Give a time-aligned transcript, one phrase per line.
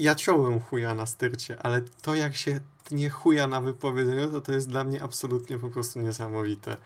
[0.00, 4.52] ja ciąłem chuja na styrcie, ale to jak się tnie chuja na wypowiedzeniu, to to
[4.52, 6.76] jest dla mnie absolutnie po prostu niesamowite.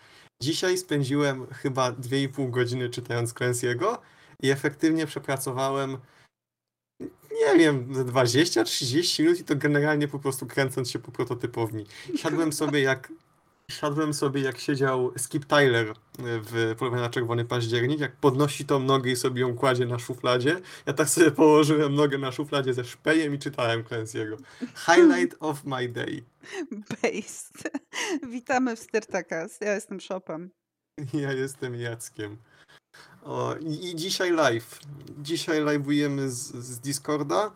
[0.43, 3.99] Dzisiaj spędziłem chyba 2,5 godziny czytając Clancy'ego
[4.43, 5.99] i efektywnie przepracowałem
[7.31, 11.87] nie wiem, 20-30 minut i to generalnie po prostu kręcąc się po prototypowni.
[12.17, 13.13] Siadłem sobie jak
[13.71, 19.11] Siadłem sobie, jak siedział Skip Tyler w Polowanie na Czerwony Październik, jak podnosi tą nogę
[19.11, 20.61] i sobie ją kładzie na szufladzie.
[20.87, 24.37] Ja tak sobie położyłem nogę na szufladzie ze szpejem i czytałem Clancy'ego.
[24.87, 26.23] Highlight of my day.
[26.71, 27.71] Based.
[28.33, 29.61] Witamy w Styrtakas.
[29.61, 30.51] Ja jestem Shopem.
[31.23, 32.37] Ja jestem Jackiem.
[33.23, 34.79] O, i, I dzisiaj live.
[35.23, 37.53] Dzisiaj live'ujemy z, z Discorda.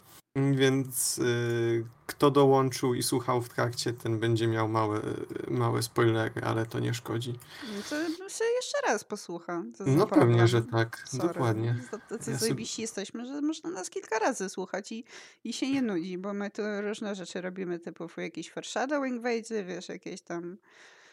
[0.57, 5.01] Więc y, kto dołączył i słuchał w trakcie, ten będzie miał małe,
[5.49, 7.39] małe spoilery, ale to nie szkodzi.
[7.77, 7.83] No
[8.19, 9.63] to się jeszcze raz posłucha.
[9.87, 11.05] No pewnie, że tak.
[11.07, 11.29] Sorry.
[11.29, 11.77] Dokładnie.
[12.09, 12.65] Tacy ja sobie...
[12.79, 15.05] jesteśmy, że można nas kilka razy słuchać i,
[15.45, 19.89] i się nie nudzi, bo my tu różne rzeczy robimy, typu jakiś foreshadowing wejdzie, wiesz,
[19.89, 20.57] jakieś tam...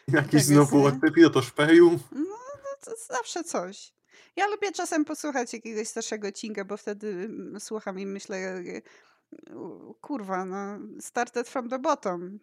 [0.08, 1.98] Jakiś znowu odpypio to szpeju.
[2.12, 2.20] No,
[2.64, 3.92] no to zawsze coś.
[4.36, 8.62] Ja lubię czasem posłuchać jakiegoś starszego odcinka, bo wtedy mm, słucham i myślę,
[10.00, 12.38] kurwa, no, started from the bottom.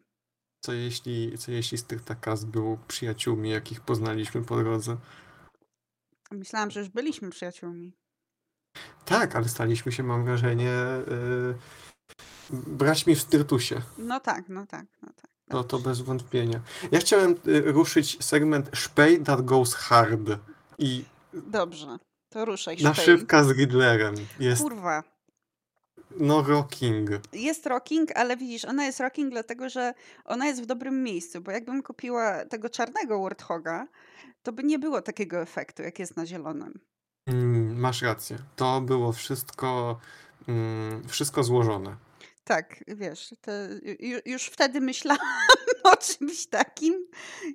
[0.61, 4.97] Co jeśli, co jeśli Styrtakas był przyjaciółmi, jakich poznaliśmy po drodze?
[6.31, 7.93] Myślałam, że już byliśmy przyjaciółmi.
[9.05, 10.71] Tak, ale staliśmy się, mam wrażenie,
[11.07, 11.55] yy,
[12.51, 13.81] braćmi w Styrtusie.
[13.97, 15.31] No tak, no tak, no tak.
[15.47, 16.61] No to bez wątpienia.
[16.91, 20.29] Ja chciałem y, ruszyć segment Szpej that goes hard.
[20.79, 21.97] I Dobrze,
[22.29, 22.75] to ruszaj.
[22.75, 22.85] Szpej.
[22.85, 24.15] Naszywka z Riddlerem.
[24.39, 25.03] Jest Kurwa.
[26.17, 27.09] No, rocking.
[27.33, 29.93] Jest rocking, ale widzisz, ona jest rocking dlatego, że
[30.25, 33.87] ona jest w dobrym miejscu, bo jakbym kupiła tego czarnego Warthoga,
[34.43, 36.79] to by nie było takiego efektu, jak jest na zielonym.
[37.27, 38.37] Mm, masz rację.
[38.55, 39.99] To było wszystko,
[40.47, 41.97] mm, wszystko złożone.
[42.43, 43.33] Tak, wiesz,
[44.25, 45.27] już wtedy myślałam
[45.93, 47.07] o czymś takim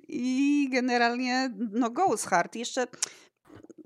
[0.07, 2.55] i generalnie no Ghost Heart.
[2.55, 2.87] Jeszcze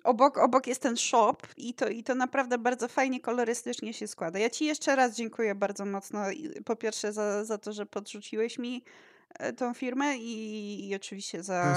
[0.04, 4.40] obok, obok jest ten shop i to, i to naprawdę bardzo fajnie kolorystycznie się składa.
[4.40, 6.20] Ja Ci jeszcze raz dziękuję bardzo mocno.
[6.66, 8.84] Po pierwsze za, za to, że podrzuciłeś mi
[9.40, 11.76] e, tą firmę i, i oczywiście za,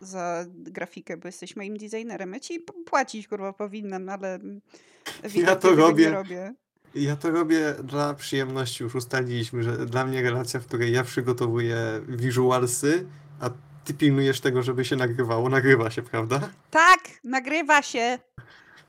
[0.00, 2.32] za grafikę, bo jesteś moim designerem.
[2.32, 4.38] Ja Ci płacić kurwa powinnam, ale
[5.34, 6.10] ja to robię.
[6.10, 6.54] robię.
[6.94, 8.84] Ja to robię dla przyjemności.
[8.84, 11.76] Już ustaliliśmy, że dla mnie relacja, w której ja przygotowuję
[12.08, 13.06] visualsy,
[13.40, 13.50] a
[13.84, 15.48] ty pilnujesz tego, żeby się nagrywało.
[15.48, 16.40] Nagrywa się, prawda?
[16.70, 18.18] Tak, nagrywa się.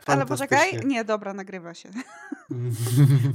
[0.05, 0.85] Ale poczekaj.
[0.85, 1.89] Nie, dobra, nagrywa się.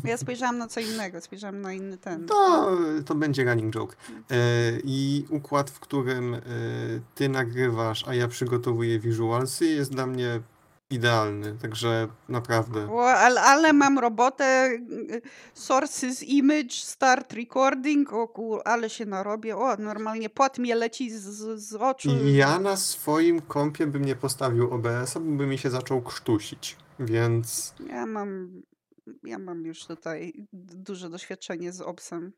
[0.05, 2.27] ja spojrzałam na co innego, spojrzałam na inny ten.
[2.27, 2.71] To,
[3.07, 3.97] to będzie running joke.
[4.31, 4.37] E,
[4.85, 6.41] I układ, w którym e,
[7.15, 10.41] ty nagrywasz, a ja przygotowuję visualsy jest dla mnie
[10.91, 12.91] idealny, także naprawdę.
[12.91, 14.71] O, ale, ale mam robotę,
[15.11, 15.23] y,
[15.55, 21.25] sources image, start recording, o kur, ale się narobię, o normalnie pot mnie leci z,
[21.61, 22.11] z oczu.
[22.25, 27.75] Ja na swoim kompie bym nie postawił OBS-a, bo by mi się zaczął krztusić, więc...
[27.89, 28.63] Ja mam,
[29.25, 32.33] ja mam już tutaj duże doświadczenie z obsem.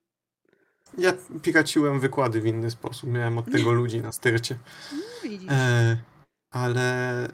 [0.98, 4.58] Ja piraciłem wykłady w inny sposób, miałem od tego ludzi na styrcie.
[4.92, 5.50] No, widzisz.
[5.52, 5.96] E
[6.50, 7.28] ale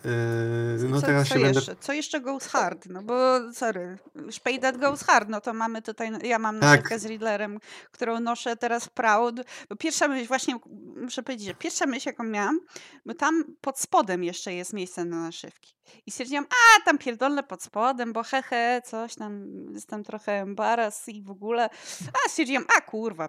[0.79, 1.67] yy, no co, teraz co się jeszcze?
[1.67, 1.83] będę...
[1.83, 2.87] Co jeszcze goes hard?
[2.87, 3.99] No bo, sorry,
[4.31, 6.99] Spaded goes hard, no to mamy tutaj, ja mam tak.
[6.99, 7.59] z Riddlerem,
[7.91, 9.41] którą noszę teraz proud.
[9.69, 10.57] Bo pierwsza myśl, właśnie
[10.97, 12.61] muszę powiedzieć, że pierwsza myśl, jaką miałam,
[13.07, 15.75] bo tam pod spodem jeszcze jest miejsce na naszywki.
[16.07, 21.23] I stwierdziłam, a tam pierdolę pod spodem, bo hehe, coś tam, jestem trochę embaras i
[21.23, 21.71] w ogóle.
[22.07, 23.29] A stwierdziłam, a kurwa,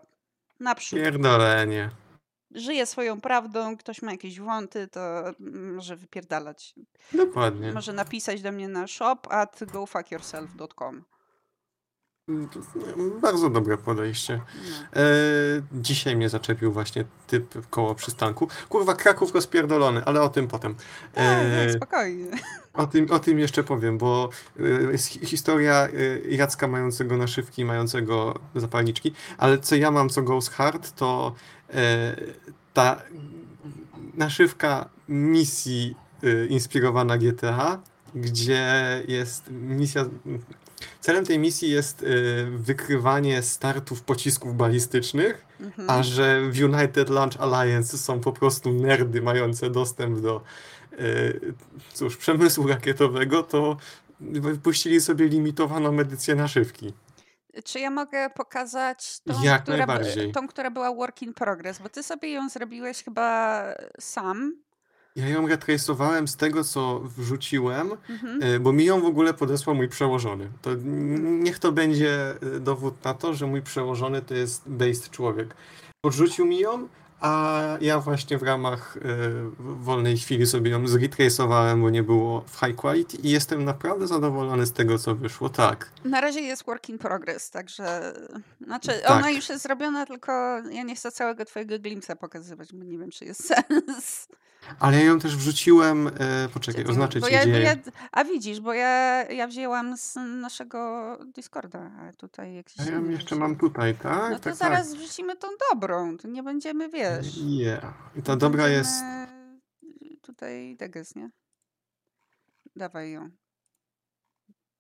[0.60, 1.00] naprzód.
[1.00, 1.90] Pierdolenie
[2.56, 5.24] żyje swoją prawdą, ktoś ma jakieś wąty, to
[5.76, 6.76] może wypierdalać.
[7.14, 7.74] Dokładnie.
[7.74, 11.04] Może napisać do mnie na shop at gofuckyourself.com.
[13.22, 14.42] Bardzo dobre podejście.
[14.56, 15.02] No.
[15.02, 15.06] E,
[15.72, 18.48] dzisiaj mnie zaczepił właśnie typ koło przystanku.
[18.70, 20.76] Kurwa, Kraków rozpierdolony, ale o tym potem.
[21.16, 22.32] E, spokojnie.
[22.74, 24.30] O tym, o tym jeszcze powiem, bo
[24.60, 25.90] e, jest historia e,
[26.30, 31.55] Jacka mającego naszywki, mającego zapalniczki, ale co ja mam, co Goes Hard, to e,
[32.74, 33.02] ta
[34.14, 37.82] naszywka misji e, inspirowana GTA,
[38.16, 38.64] gdzie
[39.08, 40.06] jest misja
[41.02, 45.90] Celem tej misji jest y, wykrywanie startów pocisków balistycznych, mhm.
[45.90, 50.42] a że w United Launch Alliance są po prostu nerdy mające dostęp do
[51.00, 51.54] y,
[51.94, 53.78] cóż, przemysłu rakietowego, to
[54.20, 56.94] wypuścili sobie limitowaną edycję naszywki.
[57.64, 60.32] Czy ja mogę pokazać tą, Jak która, najbardziej.
[60.32, 61.80] tą, która była work in progress?
[61.80, 63.62] Bo ty sobie ją zrobiłeś chyba
[64.00, 64.56] sam.
[65.16, 68.40] Ja ją retracowałem z tego, co wrzuciłem, Mhm.
[68.44, 70.50] e, bo mi ją w ogóle podesłał mój przełożony.
[70.62, 70.70] To
[71.24, 75.56] niech to będzie e, dowód na to, że mój przełożony to jest based człowiek.
[76.02, 76.88] Podrzucił mi ją,
[77.22, 79.02] a ja właśnie w ramach e,
[79.60, 84.66] wolnej chwili sobie ją zretracowałem, bo nie było w high quality i jestem naprawdę zadowolony
[84.66, 85.50] z tego, co wyszło.
[85.50, 85.90] Tak.
[86.06, 88.14] Na razie jest work in progress, także.
[88.62, 89.12] Znaczy, Tak.
[89.12, 90.32] ona już jest zrobiona, tylko
[90.72, 94.28] ja nie chcę całego twojego glimpsa pokazywać, bo nie wiem, czy jest sens.
[94.80, 96.08] Ale ja ją też wrzuciłem.
[96.08, 96.12] E,
[96.54, 97.62] poczekaj, Czekaj, oznaczę bo ci ja, gdzie.
[97.62, 97.76] ja,
[98.12, 103.36] a widzisz, bo ja, ja wzięłam z naszego Discorda, tutaj jak Ja ją nie jeszcze
[103.36, 104.32] mam tutaj, tak?
[104.32, 106.94] No to tak, zaraz wrzucimy tą dobrą, to nie będziemy, tak.
[106.94, 107.38] wiesz.
[107.38, 107.94] Yeah.
[108.16, 109.04] I ta nie dobra jest.
[110.22, 111.30] Tutaj deges, nie?
[112.76, 113.30] Dawaj ją.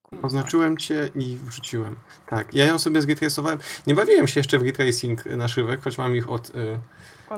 [0.01, 0.27] Kurwa.
[0.27, 1.95] Oznaczyłem cię i wrzuciłem.
[2.27, 3.59] Tak, ja ją sobie zretracowałem.
[3.87, 6.49] Nie bawiłem się jeszcze w retracing naszywek, choć mam ich od.
[6.49, 6.79] Y,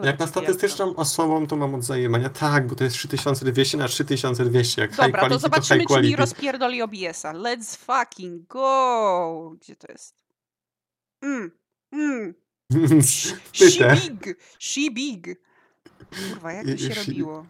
[0.04, 2.30] Jak na statystyczną osobą, to mam od zajemania.
[2.30, 4.82] Tak, bo to jest 3200 na 3200.
[4.82, 7.34] Jak high Dobra, to quality, zobaczymy, high czy mi rozpierdoli OBS-a.
[7.34, 9.56] Let's fucking go!
[9.62, 10.26] Gdzie to jest?
[11.22, 11.52] Mm,
[11.92, 12.34] mm.
[13.54, 14.38] She big!
[14.60, 15.42] She big!
[16.10, 17.46] Kurwa, jak to się she- robiło?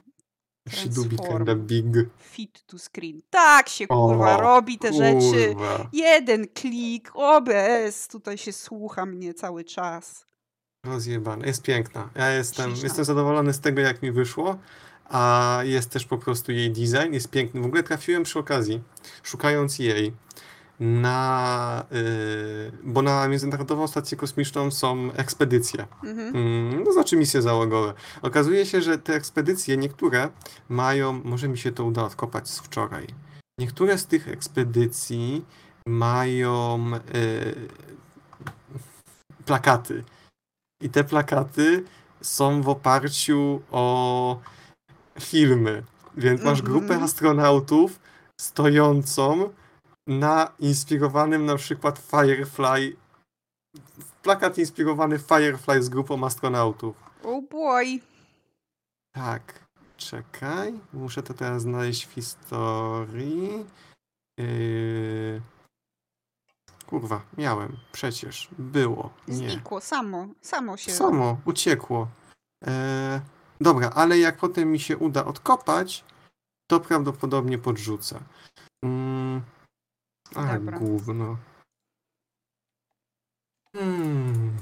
[0.70, 2.10] She do be kinda big.
[2.20, 3.22] Fit to screen.
[3.30, 5.48] Tak się kurwa O, robi te rzeczy.
[5.48, 5.90] Kurwa.
[5.94, 10.27] Jeden klik, OBS, tutaj się słucha mnie cały czas.
[10.88, 11.48] Rozjebane.
[11.48, 12.10] Jest piękna.
[12.16, 12.88] Ja jestem, Śliczna.
[12.88, 14.58] jestem zadowolony z tego, jak mi wyszło.
[15.10, 17.62] A jest też po prostu jej design, jest piękny.
[17.62, 18.82] W ogóle trafiłem przy okazji,
[19.24, 20.14] szukając jej,
[20.80, 21.86] na.
[21.92, 25.88] Yy, bo na Międzynarodową Stację Kosmiczną są ekspedycje.
[26.04, 26.36] Mhm.
[26.36, 27.94] Mm, no znaczy misje załogowe.
[28.22, 30.30] Okazuje się, że te ekspedycje, niektóre
[30.70, 31.22] mają.
[31.24, 33.08] Może mi się to uda odkopać z wczoraj.
[33.60, 35.46] Niektóre z tych ekspedycji
[35.88, 37.56] mają yy,
[39.46, 40.04] plakaty.
[40.82, 41.84] I te plakaty
[42.22, 44.40] są w oparciu o
[45.20, 45.84] filmy.
[46.18, 46.80] Więc masz Mhm.
[46.80, 48.00] grupę astronautów
[48.42, 49.54] stojącą
[50.08, 52.96] na inspirowanym na przykład Firefly.
[54.24, 56.96] Plakat inspirowany Firefly z grupą astronautów.
[57.24, 58.00] Oh boy.
[59.16, 59.60] Tak,
[59.98, 60.80] czekaj.
[60.94, 63.66] Muszę to teraz znaleźć w historii.
[64.38, 65.42] Yy...
[66.88, 67.78] Kurwa, miałem.
[67.92, 68.48] Przecież.
[68.58, 69.14] Było.
[69.28, 69.50] Nie.
[69.50, 70.28] Znikło, samo.
[70.42, 70.92] Samo się.
[70.92, 72.08] Samo, uciekło.
[72.68, 73.22] E,
[73.62, 76.06] dobra, ale jak potem mi się uda odkopać,
[76.68, 78.20] to prawdopodobnie podrzucę.
[78.84, 79.42] Mm,
[80.36, 80.80] a, Dobra.
[80.80, 81.38] gówno.
[83.76, 84.58] Hmm.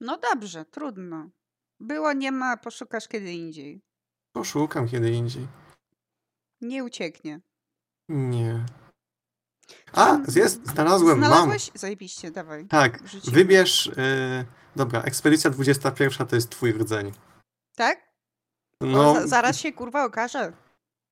[0.00, 1.30] No dobrze, trudno.
[1.80, 3.80] Było, nie ma, poszukasz kiedy indziej.
[4.32, 5.48] Poszukam kiedy indziej.
[6.60, 7.40] Nie ucieknie.
[8.08, 8.66] Nie.
[9.92, 11.70] A, jest, znalazłem, Znalazłeś?
[11.74, 12.58] Zajebiście, dawaj.
[12.58, 12.68] mam.
[12.68, 13.34] Tak, Wrzucimy.
[13.34, 13.90] wybierz.
[13.96, 14.44] E,
[14.76, 17.12] dobra, ekspedycja 21 to jest twój rdzeń.
[17.76, 18.10] Tak?
[18.80, 20.52] No, za, zaraz się kurwa okaże.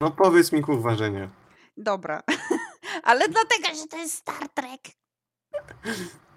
[0.01, 1.29] no powiedz mi kurwa, że nie.
[1.77, 2.23] Dobra.
[3.03, 4.81] Ale dlatego, że to jest Star Trek.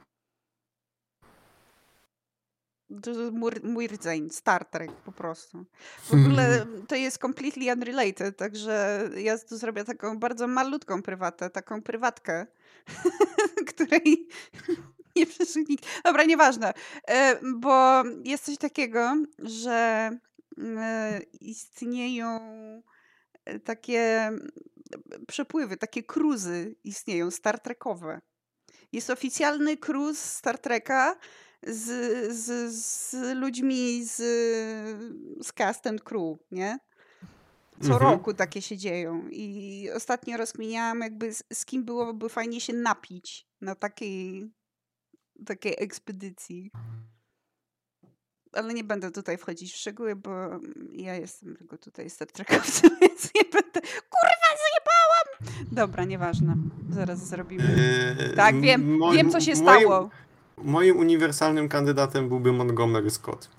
[3.04, 5.66] To jest mój, mój rdzeń, Star Trek po prostu.
[6.04, 11.82] W ogóle to jest completely unrelated, także ja tu zrobię taką bardzo malutką prywatę, taką
[11.82, 12.48] prywatkę,
[13.70, 14.28] której
[15.16, 15.86] nie przeżył nikt.
[16.04, 16.74] Dobra, nieważne,
[17.08, 20.10] E, bo jest coś takiego, że
[20.78, 22.40] e, istnieją
[23.46, 24.52] e, takie mm,
[25.28, 28.22] przepływy, takie cruzy istnieją, Star Trekowe.
[28.92, 31.16] Jest oficjalny cruise Star Treka
[31.68, 31.86] z,
[32.36, 34.16] z, z ludźmi z,
[35.46, 36.80] z cast and crew, nie?
[37.82, 38.12] Co Mhm.
[38.12, 39.28] roku takie się dzieją.
[39.30, 44.52] I ostatnio rozkminiałam jakby z, z kim byłoby fajnie się napić na takiej,
[45.46, 46.72] takiej ekspedycji.
[48.54, 50.32] Ale nie będę tutaj wchodzić w szczegóły, bo
[50.94, 53.82] ja jestem tylko tutaj Star Trekowcem, więc nie będę...
[53.82, 55.56] Kurwa, zjebałam!
[55.72, 56.56] Dobra, nieważne.
[56.90, 57.64] Zaraz zrobimy.
[58.20, 60.10] E, Tak, wiem, wiem co się stało.
[60.64, 63.50] Moim uniwersalnym kandydatem byłby Montgomery Scott.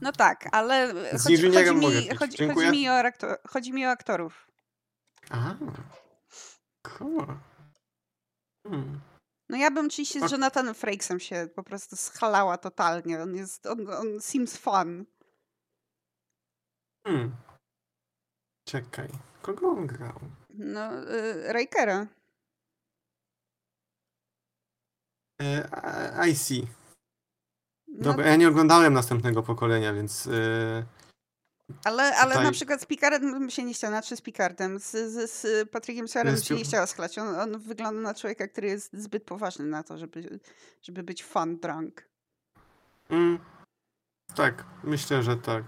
[0.00, 3.86] No tak, ale Z chodzi, chodzi, mogę mi, chodzi, chodzi, mi o aktor, chodzi mi
[3.86, 4.48] o aktorów.
[5.30, 5.54] A,
[6.82, 7.26] cool.
[8.66, 9.00] Hmm.
[9.48, 10.32] No ja bym oczywiście z.
[10.32, 13.22] Jonathanem Frakesem się po prostu schalała totalnie.
[13.22, 15.06] On jest, on, on seems fun.
[17.06, 17.36] Hmm.
[18.68, 19.08] Czekaj,
[19.42, 20.20] kogo on grał?
[20.50, 21.94] No, y, Rakera.
[21.94, 22.08] E, a-
[26.28, 26.66] I see.
[27.88, 30.84] No, Dobra, ja nie oglądałem następnego pokolenia, więc e,
[31.84, 34.90] ale, ale na tutaj- przykład z Picardem bym się nie chciała, znaczy z Picardem, z,
[34.90, 37.18] z, z Patrickiem Suarem bym się nie chciała schlać.
[37.18, 40.40] On, on wygląda na człowieka, który jest zbyt poważny na to, żeby,
[40.82, 42.08] żeby być fun drunk.
[43.10, 43.38] mm,
[44.34, 45.64] tak, myślę, że tak.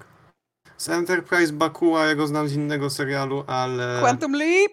[0.77, 3.99] Z Enterprise Bakua, ja go znam z innego serialu, ale...
[4.01, 4.73] Quantum Leap?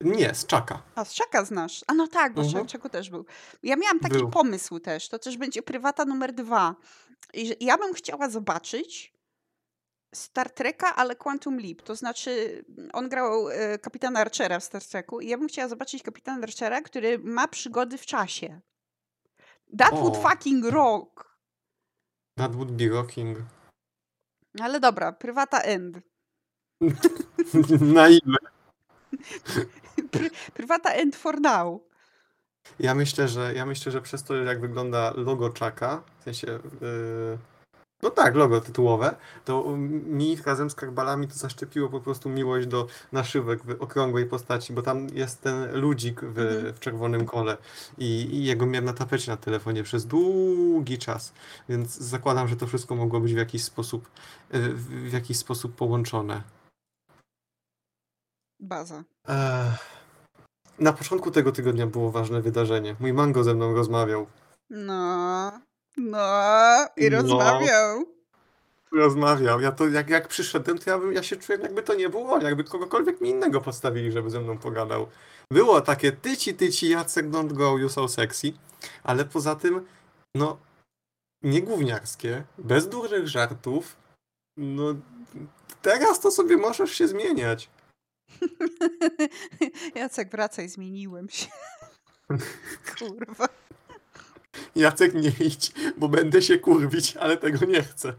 [0.00, 0.82] Nie, z Czaka.
[0.94, 1.84] A z Czaka znasz.
[1.86, 2.68] A no tak, bo Mhm.
[2.68, 3.24] z Czaku też był.
[3.62, 4.30] Ja miałam taki Był.
[4.30, 5.08] pomysł też.
[5.08, 6.76] To też będzie prywata numer dwa.
[7.34, 9.14] I że ja bym chciała zobaczyć
[10.14, 11.82] Star Treka, ale Quantum Leap.
[11.82, 16.02] To znaczy, on grał e, kapitana Archera w Star Treku i ja bym chciała zobaczyć
[16.02, 18.60] kapitana Archera, który ma przygody w czasie.
[19.78, 21.38] That would fucking rock.
[22.38, 23.38] That would be rocking.
[24.60, 25.98] Ale dobra, prywata end.
[27.94, 28.38] Na ile?
[30.10, 31.80] Pry, prywata end for now.
[32.80, 36.46] Ja myślę, że ja myślę, że przez to, jak wygląda logo Czaka, w sensie.
[36.80, 37.38] Yy,
[38.02, 42.86] no tak, logo tytułowe, to mi razem z karbalami to zaszczepiło po prostu miłość do
[43.12, 46.74] naszywek w okrągłej postaci, bo tam jest ten ludzik w, Mhm.
[46.74, 47.56] w czerwonym kole
[47.98, 51.32] i, i jego miałem na tapecie na telefonie przez długi czas,
[51.68, 54.08] więc zakładam, że to wszystko mogło być w jakiś sposób,
[54.50, 56.42] w w jakiś sposób połączone.
[58.60, 59.04] Baza.
[60.78, 62.96] Na początku tego tygodnia było ważne wydarzenie.
[63.00, 64.26] Mój mango ze mną rozmawiał.
[64.70, 65.52] No,
[65.96, 66.28] no,
[66.96, 67.16] i No.
[67.22, 68.04] rozmawiał.
[68.92, 69.60] Rozmawiał.
[69.60, 72.38] Ja to jak, jak przyszedłem, to ja, bym, ja się czułem jakby to nie było
[72.38, 75.06] jakby kogokolwiek mi innego postawili, żeby ze mną pogadał.
[75.50, 78.52] Było takie tyci, tyci, Jacek, don't go, you so sexy.
[79.02, 79.86] Ale poza tym,
[80.34, 80.58] no,
[81.42, 83.96] nie gówniarskie, bez dużych żartów.
[84.56, 84.82] No,
[85.82, 87.70] teraz to sobie możesz się zmieniać.
[89.94, 91.46] Jacek, wracaj, zmieniłem się.
[92.98, 93.48] Kurwa.
[94.76, 98.14] Jacek, nie idź, bo będę się kurwić, ale tego nie chcę.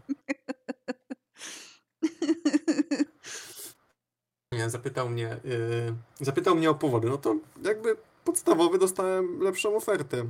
[4.52, 7.08] Nie, zapytał mnie, yy, zapytał mnie o powody.
[7.08, 10.24] No to jakby podstawowy dostałem lepszą ofertę,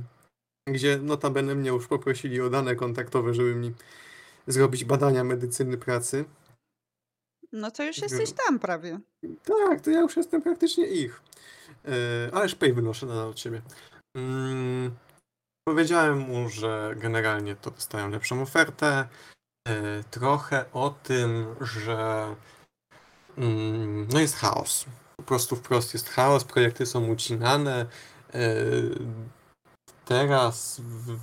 [0.67, 3.73] gdzie notabene mnie już poprosili o dane kontaktowe, żeby mi
[4.47, 6.25] zrobić badania medycyny pracy.
[7.53, 8.99] No to już jesteś tam prawie.
[9.43, 11.21] Tak, to ja już jestem praktycznie ich.
[11.85, 11.91] Yy,
[12.33, 13.61] ale szpej wynoszę nadal od siebie.
[14.17, 14.91] Mm,
[15.67, 19.07] powiedziałem mu, że generalnie to dostają lepszą ofertę.
[19.67, 19.73] Yy,
[20.11, 22.27] trochę o tym, że
[23.37, 24.85] mm, no jest chaos.
[25.17, 27.85] Po prostu wprost jest chaos, projekty są ucinane.
[28.33, 28.99] Yy,
[30.05, 31.17] teraz w,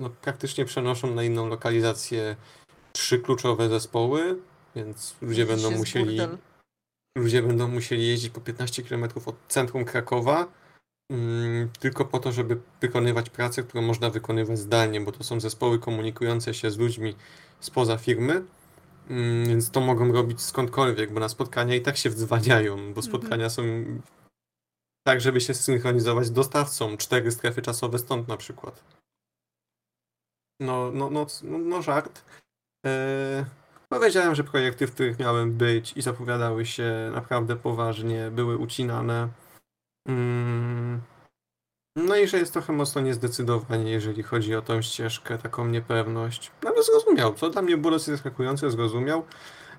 [0.00, 2.36] no, praktycznie przenoszą na inną lokalizację
[2.92, 4.36] trzy kluczowe zespoły,
[4.76, 6.38] więc ludzie będą musieli burdel.
[7.18, 10.46] ludzie będą musieli jeździć po 15 km od centrum Krakowa
[11.10, 15.78] mm, tylko po to, żeby wykonywać pracę, którą można wykonywać zdalnie, bo to są zespoły
[15.78, 17.14] komunikujące się z ludźmi
[17.60, 18.42] spoza firmy,
[19.10, 23.50] mm, więc to mogą robić skądkolwiek, bo na spotkania i tak się wdzwaniają, bo spotkania
[23.50, 23.62] są
[25.06, 28.84] tak, żeby się synchronizować z dostawcą, cztery strefy czasowe stąd na przykład.
[30.60, 32.24] No, no, no, no, no żart.
[32.86, 33.44] Eee,
[33.94, 39.28] Powiedziałem, że projekty, w których miałem być i zapowiadały się naprawdę poważnie, były ucinane.
[40.08, 41.00] Mm.
[41.96, 46.50] No i że jest trochę mocno niezdecydowanie, jeżeli chodzi o tą ścieżkę, taką niepewność.
[46.62, 49.24] No ale zrozumiał, co dla mnie było dosyć zaskakujące, zrozumiał.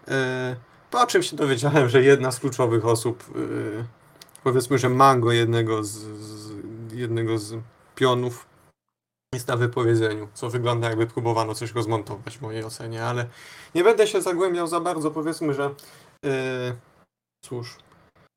[0.07, 0.55] E,
[0.91, 3.85] Po czym się dowiedziałem, że jedna z kluczowych osób, e,
[4.43, 6.51] powiedzmy, że mango jednego z, z,
[6.93, 7.55] jednego z
[7.95, 8.45] pionów
[9.35, 13.25] jest na wypowiedzeniu, co wygląda jakby próbowano coś rozmontować w mojej ocenie, ale
[13.75, 15.69] nie będę się zagłębiał za bardzo, powiedzmy, że
[16.23, 16.31] yy,
[17.45, 17.77] cóż,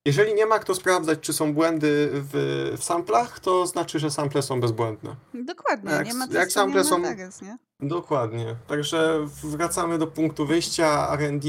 [0.07, 2.31] jeżeli nie ma kto sprawdzać, czy są błędy w,
[2.79, 5.17] w samplach, to znaczy, że sample są bezbłędne.
[5.35, 7.59] Dokładnie, Jak- nie ma jak testu, nie sample są- jest, nie?
[7.81, 8.57] Dokładnie.
[8.67, 11.09] Także wracamy do punktu wyjścia.
[11.13, 11.49] R&D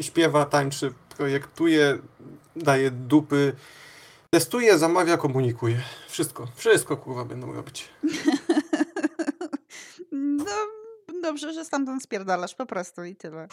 [0.00, 1.98] śpiewa, tańczy, projektuje,
[2.56, 3.52] daje dupy,
[4.34, 5.80] testuje, zamawia, komunikuje.
[6.08, 7.88] Wszystko, wszystko kurwa będą robić.
[10.46, 13.48] No, dobrze, że stamtąd spierdalasz po prostu i tyle.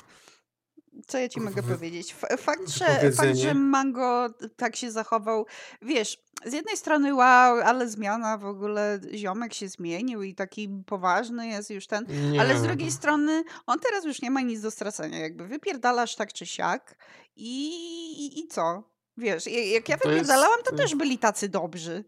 [1.07, 2.15] Co ja ci mogę powiedzieć?
[2.37, 5.45] Fakt, że, fakt, że Mango tak się zachował,
[5.81, 11.47] wiesz, z jednej strony wow, ale zmiana w ogóle, ziomek się zmienił i taki poważny
[11.47, 12.41] jest już ten, Nie.
[12.41, 16.33] ale z drugiej strony on teraz już nie ma nic do stracenia, jakby wypierdalasz tak
[16.33, 16.95] czy siak
[17.35, 17.69] i,
[18.25, 18.83] i, i co?
[19.17, 22.03] Wiesz, jak ja wypierdalałam, to też byli tacy dobrzy.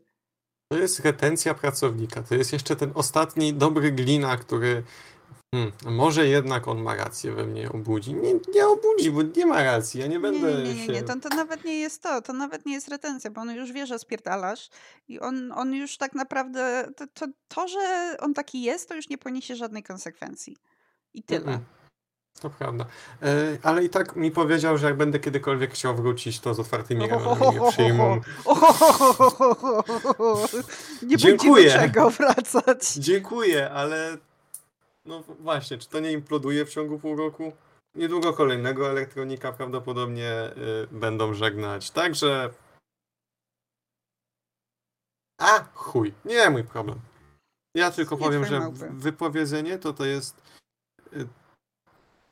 [0.68, 2.24] To jest retencja pracownika.
[2.24, 4.84] To jest jeszcze ten ostatni dobry glina, który
[5.52, 8.14] hmm, może jednak on ma rację we mnie obudzi.
[8.14, 10.00] Nie, nie obudzi, bo nie ma racji.
[10.00, 10.92] Ja nie Nie, będę nie, nie, nie, się...
[10.92, 11.04] nie.
[11.04, 13.88] To, to nawet nie jest to, to nawet nie jest retencja, bo on już wie,
[13.88, 14.70] że spierdalasz
[15.08, 19.10] i on, on już tak naprawdę, to, to, to, że on taki jest, to już
[19.10, 20.58] nie poniesie żadnej konsekwencji.
[21.14, 21.46] I tyle.
[21.46, 21.75] Mm-mm.
[22.40, 22.86] To prawda.
[23.22, 27.08] E, ale i tak mi powiedział, że jak będę kiedykolwiek chciał wrócić, to z otwartymi
[27.08, 28.22] ramionami mnie przyjmą.
[31.02, 31.64] Nie Dziękuję.
[31.64, 32.94] będzie do czego wracać.
[32.94, 34.18] Dziękuję, ale
[35.06, 37.52] no właśnie, czy to nie imploduje w ciągu pół roku?
[37.96, 41.92] niedługo kolejnego elektronika prawdopodobnie y, będą żegnać.
[41.92, 42.50] Także.
[45.38, 47.00] A, chuj, nie mój problem.
[47.76, 48.90] Ja tylko Nie powiem, twoje że małpy.
[48.92, 50.42] wypowiedzenie to to jest
[51.14, 51.28] y,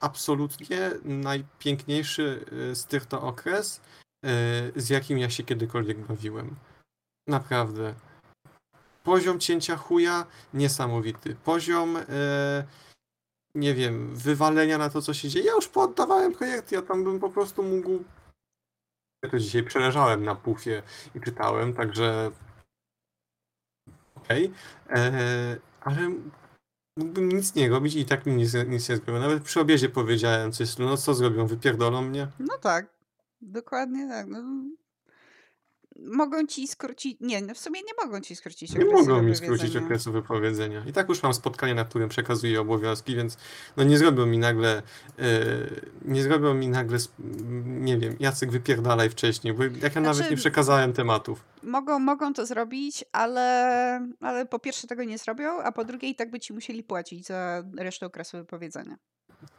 [0.03, 3.81] absolutnie najpiękniejszy y, styrto okres,
[4.25, 4.29] y,
[4.75, 6.55] z jakim ja się kiedykolwiek bawiłem.
[7.27, 7.95] Naprawdę.
[9.03, 11.35] Poziom cięcia chuja niesamowity.
[11.35, 12.03] Poziom, y,
[13.55, 15.45] nie wiem, wywalenia na to, co się dzieje.
[15.45, 18.03] Ja już pooddawałem projekty, ja tam bym po prostu mógł.
[19.23, 20.83] Ja to dzisiaj przeleżałem na pufie
[21.15, 22.31] i czytałem, także.
[24.15, 24.53] Okej.
[24.89, 26.11] E, Ale
[26.97, 29.19] mógłbym nic nie robić i tak mi nic, nic nie zrobią.
[29.19, 32.27] Nawet przy obiedzie powiedziałem coś, no co zrobią, wypierdolą mnie.
[32.39, 32.87] No tak,
[33.41, 34.27] dokładnie tak.
[34.27, 34.43] No.
[35.99, 37.17] Mogą ci skrócić.
[37.21, 40.83] Nie, no w sumie nie mogą ci skrócić Nie okresu mogą mi skrócić okresu wypowiedzenia.
[40.87, 43.37] I tak już mam spotkanie, na którym przekazuję obowiązki, więc
[43.77, 44.83] no nie zrobią mi nagle,
[45.19, 45.23] e,
[46.05, 46.97] nie zrobią mi nagle,
[47.65, 51.45] nie wiem, Jacek wypierdalaj wcześniej, bo jak ja nawet Znaczy- nie przekazałem tematów.
[51.63, 56.15] Mogą, mogą to zrobić, ale, ale po pierwsze tego nie zrobią, a po drugie i
[56.15, 58.97] tak by ci musieli płacić za resztę okresu wypowiedzenia.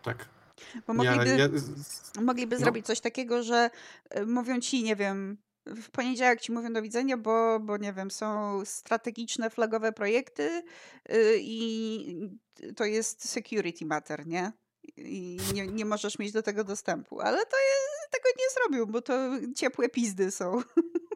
[0.03, 0.29] Tak.
[0.87, 2.61] Bo Ja, mogliby, ja, z- mogliby no.
[2.62, 3.71] zrobić coś takiego, że
[4.17, 8.11] y, mówią ci, nie wiem, w poniedziałek ci mówią do widzenia, bo, bo nie wiem,
[8.11, 10.62] są strategiczne, flagowe projekty
[11.12, 12.28] y, i
[12.76, 14.52] to jest security matter, nie?
[14.97, 17.21] I nie, nie możesz mieć do tego dostępu.
[17.21, 20.62] Ale to jest, tego nie zrobią, bo to ciepłe pizdy są.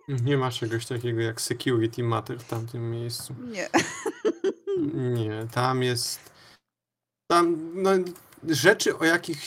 [0.08, 3.34] nie ma czegoś takiego jak security matter w tamtym miejscu.
[3.40, 3.68] Nie.
[4.94, 6.20] Nie, tam jest.
[7.30, 7.90] Tam no,
[8.48, 9.38] rzeczy, o jakich,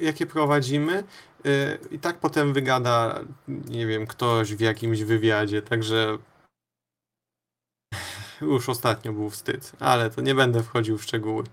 [0.00, 1.04] jakie prowadzimy,
[1.46, 6.18] y, i tak potem wygada, nie wiem, ktoś w jakimś wywiadzie, także
[8.40, 11.44] już ostatnio był wstyd, ale to nie będę wchodził w szczegóły.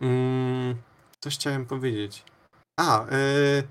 [0.00, 0.76] Mm,
[1.20, 2.24] coś chciałem powiedzieć.
[2.80, 3.08] A, y,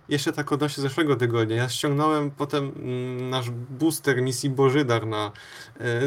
[0.10, 1.56] jeszcze tak odnośnie zeszłego tygodnia.
[1.56, 5.32] Ja ściągnąłem potem mm, nasz booster misji Bożydar na,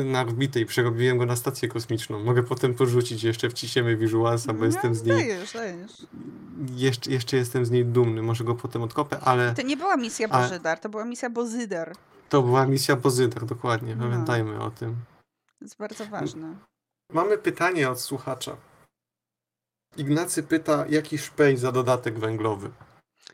[0.01, 2.25] y, na orbitę i przerobiłem go na stację kosmiczną.
[2.25, 6.07] Mogę potem porzucić jeszcze wciśniemy Visualsa, bo No, jestem z niej, Dajesz, dajesz.
[6.77, 8.23] jeszcze, jeszcze jestem z niej dumny.
[8.23, 11.93] Może go potem odkopię, ale To nie była misja Bożydar, to była misja Bozyder.
[12.29, 13.97] to była misja Bożydar, dokładnie.
[13.97, 14.03] No.
[14.03, 14.97] Pamiętajmy o tym.
[15.59, 16.57] To jest bardzo ważne.
[17.13, 18.57] Mamy pytanie od słuchacza.
[19.97, 22.71] Ignacy pyta, jaki szpej za dodatek węglowy?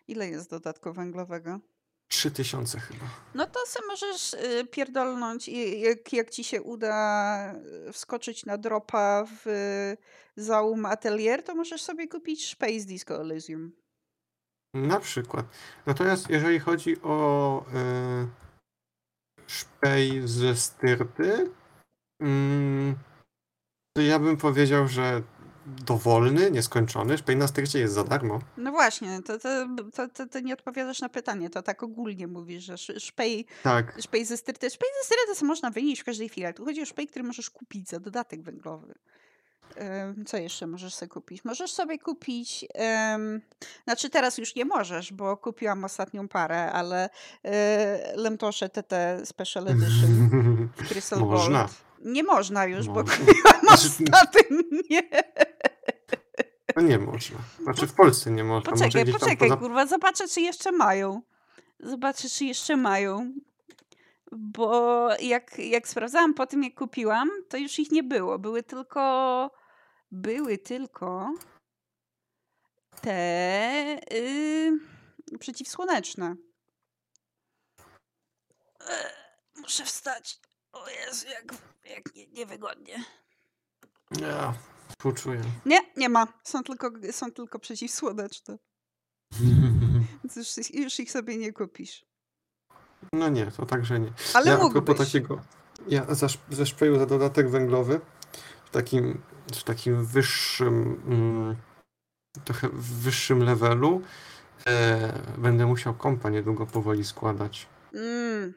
[0.08, 1.60] Ile jest dodatku węglowego?
[2.08, 3.04] 3000 chyba.
[3.34, 7.54] No to se możesz y, pierdolnąć, i jak, jak ci się uda
[7.88, 9.96] y, wskoczyć na dropa w y,
[10.36, 13.72] Zaum Atelier, to możesz sobie kupić Space Disco Elysium.
[14.74, 15.46] Na przykład.
[15.86, 18.26] Natomiast jeżeli chodzi o e,
[19.46, 21.50] szpej ze styrty,
[22.20, 22.94] mm,
[23.96, 25.22] to ja bym powiedział, że
[25.66, 27.18] dowolny, nieskończony.
[27.18, 28.38] Szpej na styrcie jest za darmo.
[28.56, 29.48] No właśnie, to, to,
[29.96, 33.96] to, to, to nie odpowiadasz na pytanie, to tak ogólnie mówisz, że sz- szpej, Tak.
[34.02, 36.82] szpej ze styrty, szpej ze styrty to można wynieść w każdej chwili, ale tu chodzi
[36.82, 38.94] o szpej, który możesz kupić za dodatek węglowy.
[40.26, 41.44] Co jeszcze możesz sobie kupić?
[41.44, 43.40] Możesz sobie kupić, em,
[43.84, 47.10] znaczy teraz już nie możesz, bo kupiłam ostatnią parę, ale
[47.44, 50.28] e, Lemtosze TT Special Edition
[50.88, 51.58] Crystal Można.
[51.58, 51.74] Gold.
[52.04, 53.16] Nie można już, bo Można.
[53.26, 55.00] kupiłam Znaczy, ostatnio.
[56.76, 57.38] No nie można.
[57.62, 58.72] Znaczy w Polsce nie można.
[58.72, 59.56] Poczekaj, poczekaj, poza...
[59.56, 61.22] kurwa, zobaczę, czy jeszcze mają.
[61.80, 63.32] Zobaczę, czy jeszcze mają.
[64.32, 68.38] Bo jak, jak sprawdzałam po tym, jak kupiłam, to już ich nie było.
[68.38, 69.50] Były tylko.
[70.10, 71.34] Były tylko
[73.00, 76.36] te yy, przeciwsłoneczne.
[78.80, 79.10] E,
[79.56, 80.40] Muszę wstać.
[80.72, 83.04] O Jezu, jak, jak nie, niewygodnie.
[84.20, 84.54] Ja
[85.04, 85.40] współczuję.
[85.66, 86.26] Nie, nie ma.
[86.44, 88.58] Są tylko, są tylko przeciwsłoneczne.
[90.24, 92.04] Więc już, już ich sobie nie kupisz.
[93.12, 94.12] No nie, to także nie.
[94.34, 94.98] Ale ja mógłbyś.
[94.98, 95.42] takiego,
[95.88, 96.06] ja
[96.50, 98.00] ze szpeju za dodatek węglowy
[98.64, 99.20] w takim,
[99.52, 101.56] w takim wyższym, mm,
[102.44, 104.02] trochę wyższym levelu
[104.66, 107.66] e, będę musiał kompa niedługo powoli składać.
[107.94, 108.54] Mm.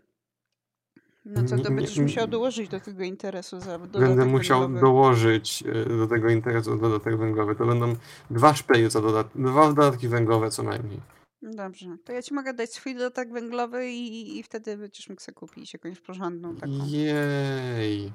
[1.29, 4.81] No to, to będziesz musiał dołożyć do tego interesu za dodatek Będę musiał węglowy.
[4.85, 7.55] dołożyć e, do tego interesu dodatek węglowy.
[7.55, 7.95] To będą
[8.29, 11.01] dwa szpeje za dodatek, dwa dodatki węglowe co najmniej.
[11.41, 15.35] Dobrze, to ja ci mogę dać swój dodatek węglowy i, i wtedy będziesz mógł sobie
[15.35, 16.73] kupić jakąś porządną taką.
[16.87, 18.11] Jej.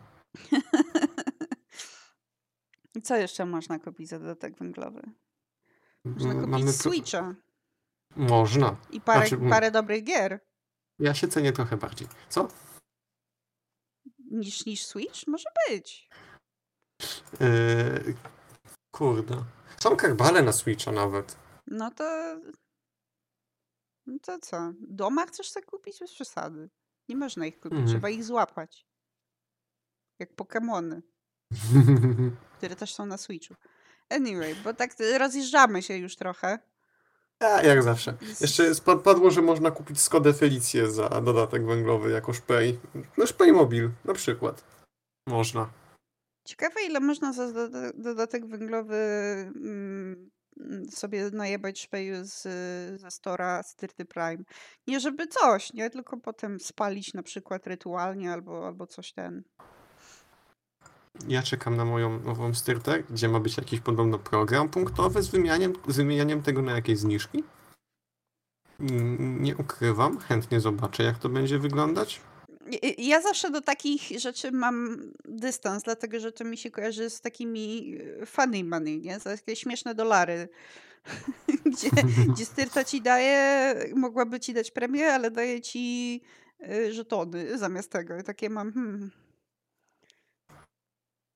[2.94, 5.02] I co jeszcze można kupić za dodatek węglowy?
[6.04, 7.34] Można M- kupić Mamy Switcha
[8.16, 8.76] Można.
[8.90, 10.40] i parę, Znaczy, m- parę dobrych gier
[10.98, 12.08] Ja się cenię trochę bardziej.
[12.28, 12.48] Co?
[14.32, 15.26] Niż, niż Switch?
[15.26, 16.08] Może być.
[17.40, 18.14] Yy,
[18.94, 19.44] kurde.
[19.80, 21.36] Są karbale na Switcha nawet.
[21.66, 22.04] No to
[24.06, 24.72] No to co?
[24.80, 25.98] Doma chcesz sobie kupić?
[26.00, 26.70] Bez przesady.
[27.08, 27.88] Nie można ich kupić, Mhm.
[27.88, 28.86] trzeba ich złapać.
[30.18, 31.02] Jak Pokemony,
[32.58, 33.54] które też są na Switchu.
[34.10, 36.58] Anyway, bo tak rozjeżdżamy się już trochę.
[37.44, 38.14] A, jak zawsze.
[38.40, 38.74] Jeszcze
[39.04, 42.80] padło, że można kupić Skodę Felicję za dodatek węglowy jako szpej.
[43.18, 44.64] No szpej mobil na przykład.
[45.28, 45.70] Można.
[46.46, 48.96] Ciekawe, ile można za doda- dodatek węglowy
[49.56, 50.30] mm,
[50.90, 52.42] sobie najebać szpeju z,
[53.00, 54.44] ze stora Styrty Prime.
[54.86, 55.90] Nie żeby coś, nie?
[55.90, 59.42] Tylko potem spalić na przykład rytualnie albo, albo coś ten.
[61.28, 65.72] Ja czekam na moją nową styrtę, gdzie ma być jakiś podobno program punktowy z wymianiem,
[65.88, 67.44] z wymienianiem tego na jakieś zniżki.
[69.18, 72.20] Nie ukrywam, chętnie zobaczę, jak to będzie wyglądać.
[72.98, 77.96] Ja zawsze do takich rzeczy mam dystans, dlatego że to mi się kojarzy z takimi
[78.20, 79.20] e, funny money, nie?
[79.20, 80.48] Za takie śmieszne dolary.
[81.72, 81.90] gdzie,
[82.32, 86.20] gdzie styrta ci daje, mogłaby ci dać premię, ale daje ci
[86.70, 88.18] y, żetony zamiast tego.
[88.18, 88.72] I takie mam.
[88.72, 89.10] Hmm.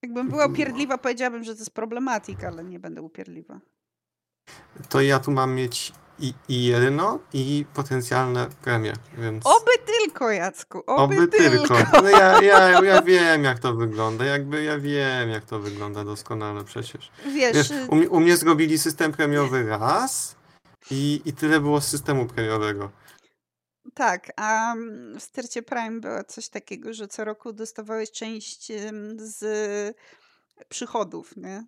[0.06, 3.60] Jakbym była upierdliwa, powiedziałabym, że to jest problematik, ale nie będę upierdliwa.
[4.88, 9.46] To ja tu mam mieć i, i jedno, i potencjalne premie, więc...
[9.46, 11.74] Oby tylko, Jacku, oby, Oby tylko.
[11.76, 12.02] tylko.
[12.02, 14.24] No ja, ja, ja wiem, jak to wygląda.
[14.24, 17.10] Jakby ja wiem, jak to wygląda doskonale przecież.
[17.34, 20.36] Wiesz, Wiesz, y, u, mnie, u mnie zrobili system premiowy raz
[20.90, 22.90] i, i tyle było z systemu premiowego.
[23.96, 28.72] Tak, a mm, w Styrcie Prime było coś takiego, że co roku dostawałeś część
[29.16, 29.44] z
[30.68, 31.66] przychodów, nie?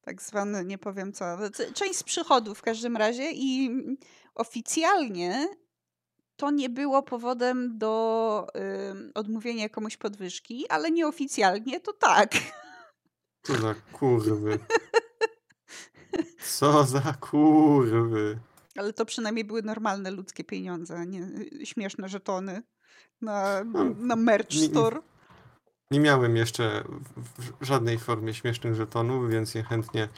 [0.00, 1.24] Tak zwany, nie powiem co,
[1.74, 3.96] część z przychodów w każdym razie i mm,
[4.34, 5.48] oficjalnie
[6.36, 8.46] to nie było powodem do
[8.90, 12.32] ym, odmówienia komuś podwyżki, ale nieoficjalnie to tak.
[13.42, 14.58] Co za kurwy.
[16.44, 18.38] Co za kurwy.
[18.78, 21.22] Ale to przynajmniej były normalne ludzkie pieniądze, a nie
[21.62, 22.62] y, śmieszne żetony
[23.20, 25.00] na, No, na merch nie- nie- store.
[25.90, 26.84] Nie miałem jeszcze
[27.16, 30.08] w, żadnej formie śmiesznych żetonów, więc je chętnie,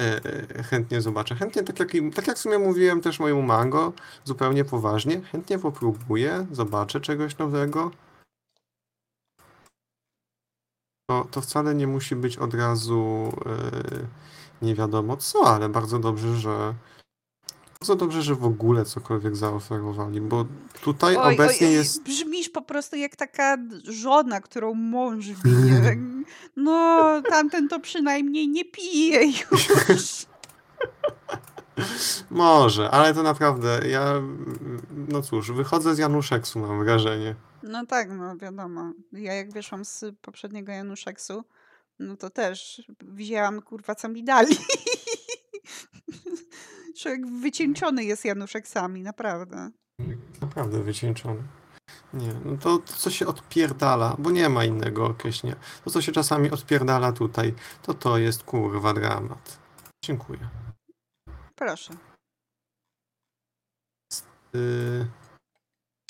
[0.00, 0.20] e,
[0.58, 1.34] e, chętnie zobaczę.
[1.34, 3.92] Chętnie, tak jak, tak jak w sumie mówiłem też mojemu Mango,
[4.24, 7.90] zupełnie poważnie, chętnie popróbuję, zobaczę czegoś nowego.
[11.10, 16.36] To, to wcale nie musi być od razu e, nie wiadomo co, ale bardzo dobrze,
[16.36, 16.74] że
[17.80, 20.44] bardzo dobrze, że w ogóle cokolwiek zaoferowali, bo
[20.80, 25.96] tutaj Oj, obecnie oj, jest Brzmisz po prostu jak taka żona, którą mąż bije.
[26.56, 29.68] No, tamten to przynajmniej nie pije już.
[32.30, 34.22] Może, ale to naprawdę, ja,
[35.08, 37.34] no cóż, wychodzę z Januszeksu, mam wrażenie.
[37.62, 38.92] No tak, no wiadomo.
[39.12, 41.44] Ja jak wyszłam z poprzedniego Januszeksu,
[41.98, 44.56] no to też wzięłam kurwa co mi dali.
[46.98, 49.70] Człowiek wycieńczony jest Januszeksami, naprawdę.
[50.40, 51.42] Naprawdę wycieńczony.
[52.14, 56.12] Nie, no to, to co się odpierdala, bo nie ma innego określenia, to co się
[56.12, 59.58] czasami odpierdala tutaj, to to jest kurwa dramat.
[60.04, 60.48] Dziękuję.
[61.54, 61.94] Proszę.
[64.54, 65.06] Y,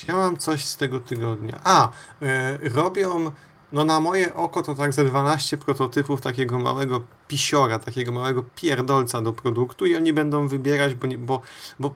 [0.09, 1.61] mam coś z tego tygodnia.
[1.64, 1.88] A,
[2.22, 3.33] y, robią,
[3.73, 9.23] no na moje oko to tak ze 12 prototypów takiego małego pisiora, takiego małego pierdolca
[9.23, 11.43] do produktu i oni będą wybierać, bo, nie, bo,
[11.81, 11.95] bo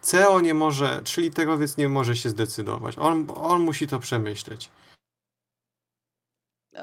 [0.00, 2.98] CEO nie może, trzyliterowiec nie może się zdecydować.
[2.98, 4.70] On, on musi to przemyśleć.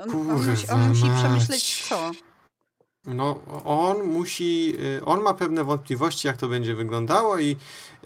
[0.03, 2.11] On, on, musi, on musi przemyśleć co?
[3.05, 7.57] No, on musi, y, on ma pewne wątpliwości, jak to będzie wyglądało i,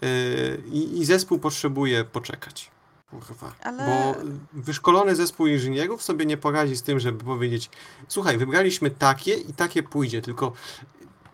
[0.04, 2.73] y, i, i zespół potrzebuje poczekać.
[3.10, 3.54] Kurwa.
[3.60, 4.14] Ale- Bo
[4.52, 7.70] wyszkolony zespół inżynierów sobie nie poradzi z tym, żeby powiedzieć,
[8.08, 10.52] słuchaj, wybraliśmy takie i takie pójdzie, tylko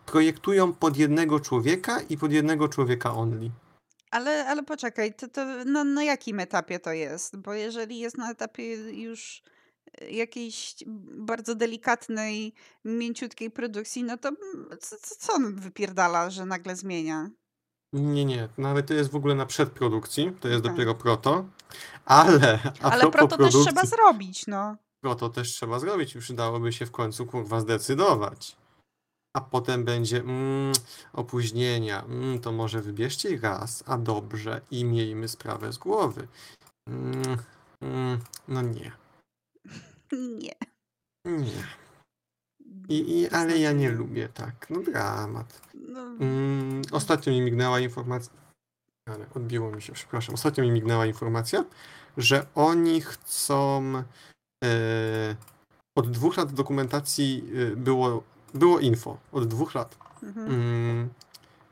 [0.06, 3.50] projektują pod jednego człowieka i pod jednego człowieka only.
[4.10, 7.36] Ale, ale poczekaj, to, to na, na jakim etapie to jest?
[7.36, 9.42] Bo jeżeli jest na etapie już
[10.00, 10.74] e, jakiejś
[11.16, 12.54] bardzo delikatnej,
[12.84, 14.30] mięciutkiej produkcji, no to
[14.80, 17.30] co co on wypierdala, że nagle zmienia?
[17.92, 21.44] Nie, nie, nawet to jest w ogóle na przedprodukcji, to jest dopiero proto,
[22.04, 24.76] ale Ale proto też trzeba zrobić, no.
[25.04, 28.56] proto też trzeba zrobić i przydałoby się w końcu kurwa zdecydować.
[29.36, 30.72] A potem będzie mm,
[31.12, 36.28] opóźnienia, mm, to może wybierzcie raz, a dobrze i miejmy sprawę z głowy.
[36.88, 37.36] Mm,
[37.80, 38.92] mm, no nie,
[40.12, 40.54] Nie.
[41.24, 41.64] nie.
[42.90, 45.60] I, i, ale ja nie lubię tak, no dramat.
[45.74, 48.32] No, Mm, ostatnio mi mignęła informacja,
[49.06, 50.34] ale odbiło mi się, przepraszam.
[50.34, 51.64] Ostatnio mi mignęła informacja,
[52.16, 53.94] że oni chcą
[54.64, 55.36] e,
[55.94, 58.22] od dwóch lat dokumentacji e, było,
[58.54, 59.96] było info, od dwóch lat.
[60.22, 60.46] mhm.
[60.48, 61.08] Mm,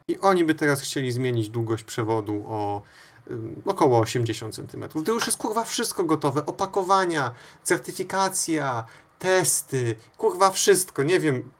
[0.08, 2.82] I oni by teraz chcieli zmienić długość przewodu o
[3.30, 4.88] ym, około 80 cm.
[5.04, 6.46] To już jest kurwa wszystko gotowe.
[6.46, 8.84] Opakowania, certyfikacja,
[9.18, 11.02] testy, kurwa wszystko.
[11.02, 11.50] Nie wiem,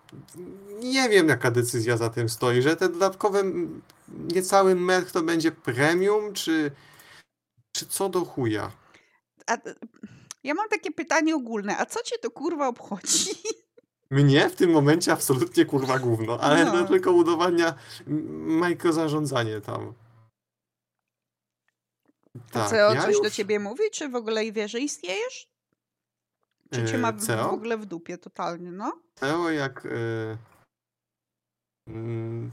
[0.82, 3.42] nie wiem jaka decyzja za tym stoi, że te dodatkowe
[4.08, 6.70] niecały metr to będzie premium, czy,
[7.72, 8.72] czy co do chuja?
[9.46, 9.56] A,
[10.44, 13.30] ja mam takie pytanie ogólne, a co cię to kurwa obchodzi?
[14.10, 16.72] Mnie w tym momencie absolutnie kurwa gówno, ale No.
[16.72, 17.74] to tylko udowadnia
[18.46, 19.94] mikrozarządzanie tam.
[22.52, 23.82] Tak, co, ja coś do już, ciebie mówi?
[23.92, 25.47] Czy w ogóle i wie, że istniejesz?
[26.70, 29.00] Czy cię e, ma w, w ogóle w dupie totalnie, no?
[29.14, 29.88] CEO jak
[31.88, 32.52] mm,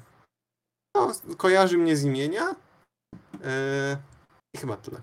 [0.96, 2.56] no, kojarzy mnie z imienia
[3.44, 3.98] e,
[4.56, 5.02] i chyba tyle.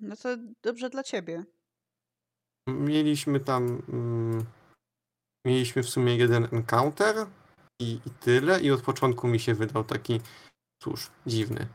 [0.00, 0.28] No to
[0.62, 1.44] dobrze dla ciebie.
[2.68, 4.44] Mieliśmy tam mm,
[5.46, 7.26] mieliśmy w sumie jeden encounter
[7.80, 10.20] i, i tyle i od początku mi się wydał taki
[10.82, 11.66] cóż, dziwny.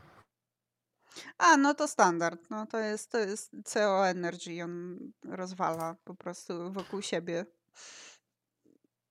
[1.38, 2.50] A, no to standard.
[2.50, 4.64] No to jest, to jest CO Energy.
[4.64, 7.46] On rozwala po prostu wokół siebie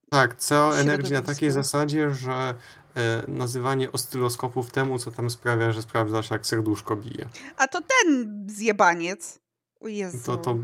[0.09, 2.53] Tak, CO Energy na takiej zasadzie, że
[2.95, 7.29] e, nazywanie oscyloskopów temu, co tam sprawia, że sprawdzasz jak serduszko bije.
[7.57, 9.39] A to ten zjebaniec.
[9.79, 10.25] O Jezu.
[10.25, 10.57] To to,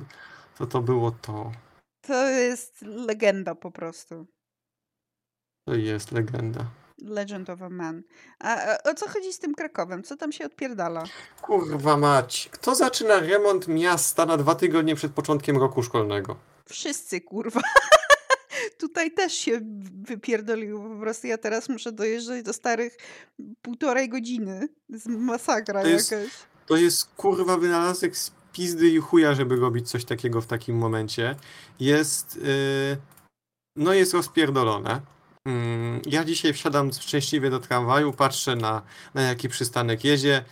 [0.57, 1.51] to, to było to.
[2.01, 4.27] To jest legenda po prostu.
[5.65, 6.65] To jest legenda.
[7.01, 8.03] Legend of a Man.
[8.39, 10.03] A, a o co chodzi z tym Krakowem?
[10.03, 11.03] Co tam się odpierdala?
[11.41, 12.49] Kurwa mać.
[12.51, 16.35] Kto zaczyna remont miasta na dwa tygodnie przed początkiem roku szkolnego?
[16.69, 17.61] Wszyscy, kurwa.
[18.79, 19.59] Tutaj też się
[20.01, 20.89] wypierdoliło.
[20.89, 22.97] Po prostu ja teraz muszę dojeżdżać do starych
[23.61, 24.67] półtorej godziny.
[24.89, 26.31] Jest masakra To jest- jakaś.
[26.65, 31.35] To jest kurwa wynalazek z pizdy i chuja, żeby robić coś takiego w takim momencie.
[31.79, 32.35] Jest.
[32.35, 32.97] Yy,
[33.75, 35.01] no jest rozpierdolone.
[35.47, 38.81] Mm, ja dzisiaj wsiadam szczęśliwie do tramwaju, patrzę na,
[39.13, 40.45] na jaki przystanek jedzie.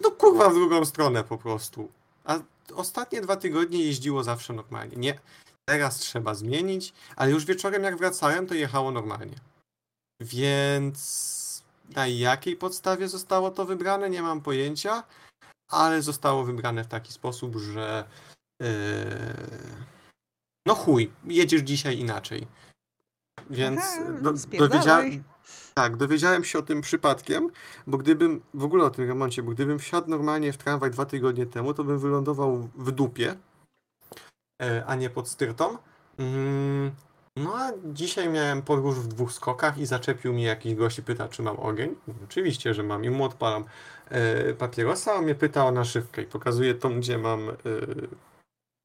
[0.00, 1.88] No kurwa w drugą stronę po prostu.
[2.24, 2.38] A
[2.74, 4.96] ostatnie dwa tygodnie jeździło zawsze normalnie.
[4.96, 5.18] Nie,
[5.68, 9.36] teraz trzeba zmienić, ale już wieczorem jak wracałem, to jechało normalnie.
[10.20, 11.62] Więc
[11.96, 15.02] na jakiej podstawie zostało to wybrane, nie mam pojęcia,
[15.70, 18.08] ale zostało wybrane w taki sposób, że
[18.60, 18.68] yy,
[20.66, 22.46] no chuj, jedziesz dzisiaj inaczej.
[23.50, 24.70] Więc Aha, do, spierdalaj.
[24.70, 25.22] dowiedziałem,
[25.74, 27.50] tak, dowiedziałem się o tym przypadkiem,
[27.86, 31.46] bo gdybym, w ogóle o tym remoncie, bo gdybym wsiadł normalnie w tramwaj dwa tygodnie
[31.46, 33.34] temu, to bym wylądował w dupie,
[34.62, 35.78] e, a nie pod styrtą.
[36.18, 36.90] Mm,
[37.36, 41.28] No a dzisiaj miałem podróż w dwóch skokach i zaczepił mnie jakiś gość i pyta,
[41.28, 41.94] czy mam ogień.
[42.24, 43.64] Oczywiście, że mam i mu odpalam
[44.08, 47.54] e, papierosa, a on mnie pyta o naszywkę i pokazuje tą, gdzie mam, e,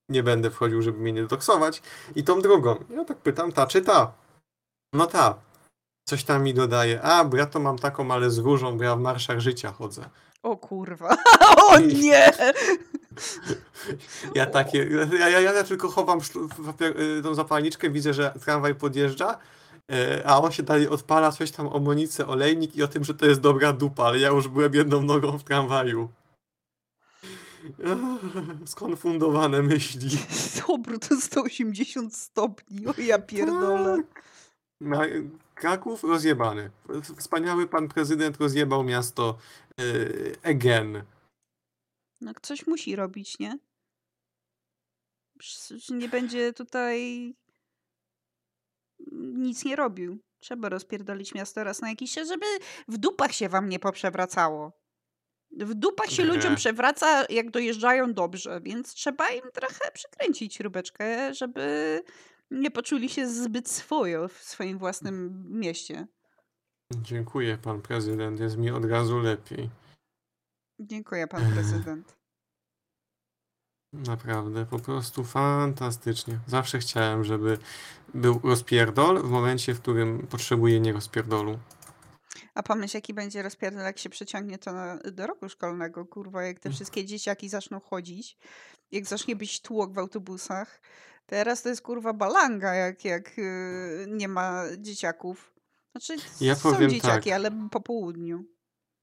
[0.10, 1.82] nie będę wchodził, żeby mnie nie detoksować
[2.16, 2.76] i tą drugą.
[2.90, 4.14] Ja tak pytam, ta czy ta?
[4.94, 5.36] No ta.
[6.06, 8.96] Coś tam mi dodaje, a bo ja to mam taką, ale z różą, bo ja
[8.96, 10.10] w marszach życia chodzę.
[10.44, 11.18] O kurwa.
[11.70, 12.32] O nie!
[14.36, 16.20] Ja takie, ja, ja, ja tylko chowam
[17.20, 19.38] y, tą zapalniczkę, widzę, że tramwaj podjeżdża,
[19.92, 23.14] y, a on się dalej odpala coś tam o Monice Olejnik i o tym, że
[23.14, 26.10] to jest dobra dupa, ale ja już byłem jedną nogą w tramwaju.
[28.66, 30.18] Skonfundowane myśli.
[30.68, 32.88] Obrót o 180 stopni.
[32.88, 33.98] O ja pierdolę.
[33.98, 34.24] Tak.
[35.56, 36.72] Kraków rozjebany.
[37.18, 39.38] Wspaniały pan prezydent rozjebał miasto
[39.82, 41.04] y, again.
[42.22, 43.60] No coś musi robić, nie?
[45.40, 47.34] Przecież Nie będzie tutaj
[49.22, 50.20] nic nie robił.
[50.40, 52.46] Trzeba rozpierdolić miasto raz na jakiś czas, żeby
[52.88, 54.72] w dupach się wam nie poprzewracało.
[55.52, 56.30] W dupach się Nie.
[56.30, 62.02] ludziom przewraca, jak dojeżdżają dobrze, więc trzeba im trochę przykręcić śrubeczkę, żeby
[62.54, 66.08] nie poczuli się zbyt swojo w swoim własnym mieście.
[66.92, 69.70] Dziękuję pan prezydent, jest mi od razu lepiej.
[70.80, 72.18] Dziękuję, pan prezydent.
[73.94, 76.40] Naprawdę, po prostu fantastycznie.
[76.48, 77.58] Zawsze chciałem, żeby
[78.14, 81.60] był rozpierdol w momencie, w którym potrzebuję nie rozpierdolu.
[82.54, 86.60] A pomyśl, jaki będzie rozpierdol, jak się przeciągnie to na, do roku szkolnego, kurwa, jak
[86.60, 88.38] te wszystkie dzieciaki zaczną chodzić,
[88.92, 90.82] jak zacznie być tłok w autobusach.
[91.26, 95.54] Teraz to jest kurwa balanga, jak, jak yy, nie ma dzieciaków.
[95.92, 97.40] Znaczy, Ja są powiem dzieciaki, tak.
[97.40, 98.44] ale po południu.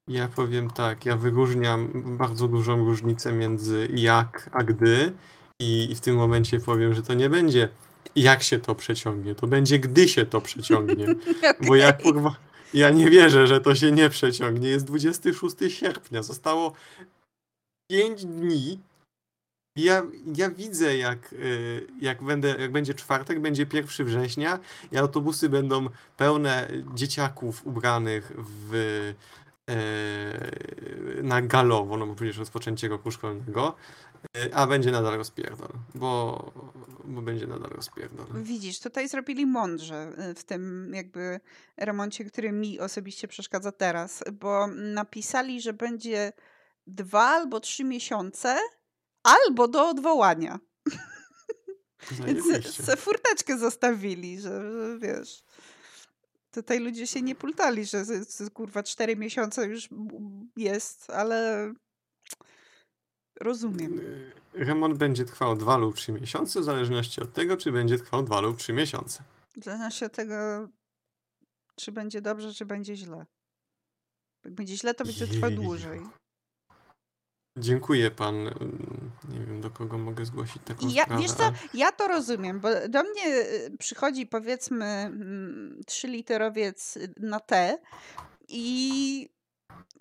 [0.08, 5.12] Ja powiem tak, ja wyróżniam bardzo dużą różnicę między jak a gdy
[5.60, 7.68] i, i w tym momencie powiem, że to nie będzie
[8.16, 11.06] jak się to przeciągnie, to będzie gdy się to przeciągnie.
[11.66, 12.36] Bo ja kurwa,
[12.74, 14.68] ja nie wierzę, że to się nie przeciągnie.
[14.68, 16.72] Jest 26 sierpnia, zostało
[17.90, 18.80] 5 dni,
[19.84, 20.02] Ja,
[20.36, 24.58] ja widzę, jak, y, jak, będę, jak będzie czwartek, będzie 1 września
[24.92, 28.74] i autobusy będą pełne dzieciaków ubranych w,
[29.68, 33.74] e, na galowo, no bo przecież rozpoczęcie roku szkolnego,
[34.36, 36.52] e, a będzie nadal rozpierdol, bo,
[37.04, 38.26] bo będzie nadal rozpierdol.
[38.42, 41.40] Widzisz, tutaj zrobili mądrze w tym jakby
[41.76, 46.32] remoncie, który mi osobiście przeszkadza teraz, bo napisali, że będzie
[46.86, 48.56] dwa albo trzy miesiące,
[49.22, 50.58] albo do odwołania.
[52.26, 52.82] Więc Zajebiście.
[52.82, 55.44] se furteczkę zostawili, że, że wiesz.
[56.50, 58.04] Tutaj ludzie się nie pultali, że
[58.54, 59.88] kurwa cztery miesiące już
[60.56, 61.72] jest, ale
[63.40, 64.00] rozumiem.
[64.00, 68.22] Y, Remont będzie trwał 2 lub 3 miesiące, w zależności od tego, czy będzie trwał
[68.22, 69.22] 2 lub 3 miesiące.
[69.56, 70.68] W zależności od tego,
[71.76, 73.26] czy będzie dobrze, czy będzie źle.
[74.44, 75.50] Jak będzie źle, to będzie Jeju.
[75.62, 76.00] dłużej.
[77.58, 78.34] Dziękuję pan.
[79.32, 81.22] Nie wiem, do kogo mogę zgłosić taką ja, sprawę.
[81.22, 87.40] wiesz co, ale- ja to rozumiem, bo do mnie y, przychodzi powiedzmy mm, trzyliterowiec na
[87.40, 87.78] T
[88.48, 89.28] i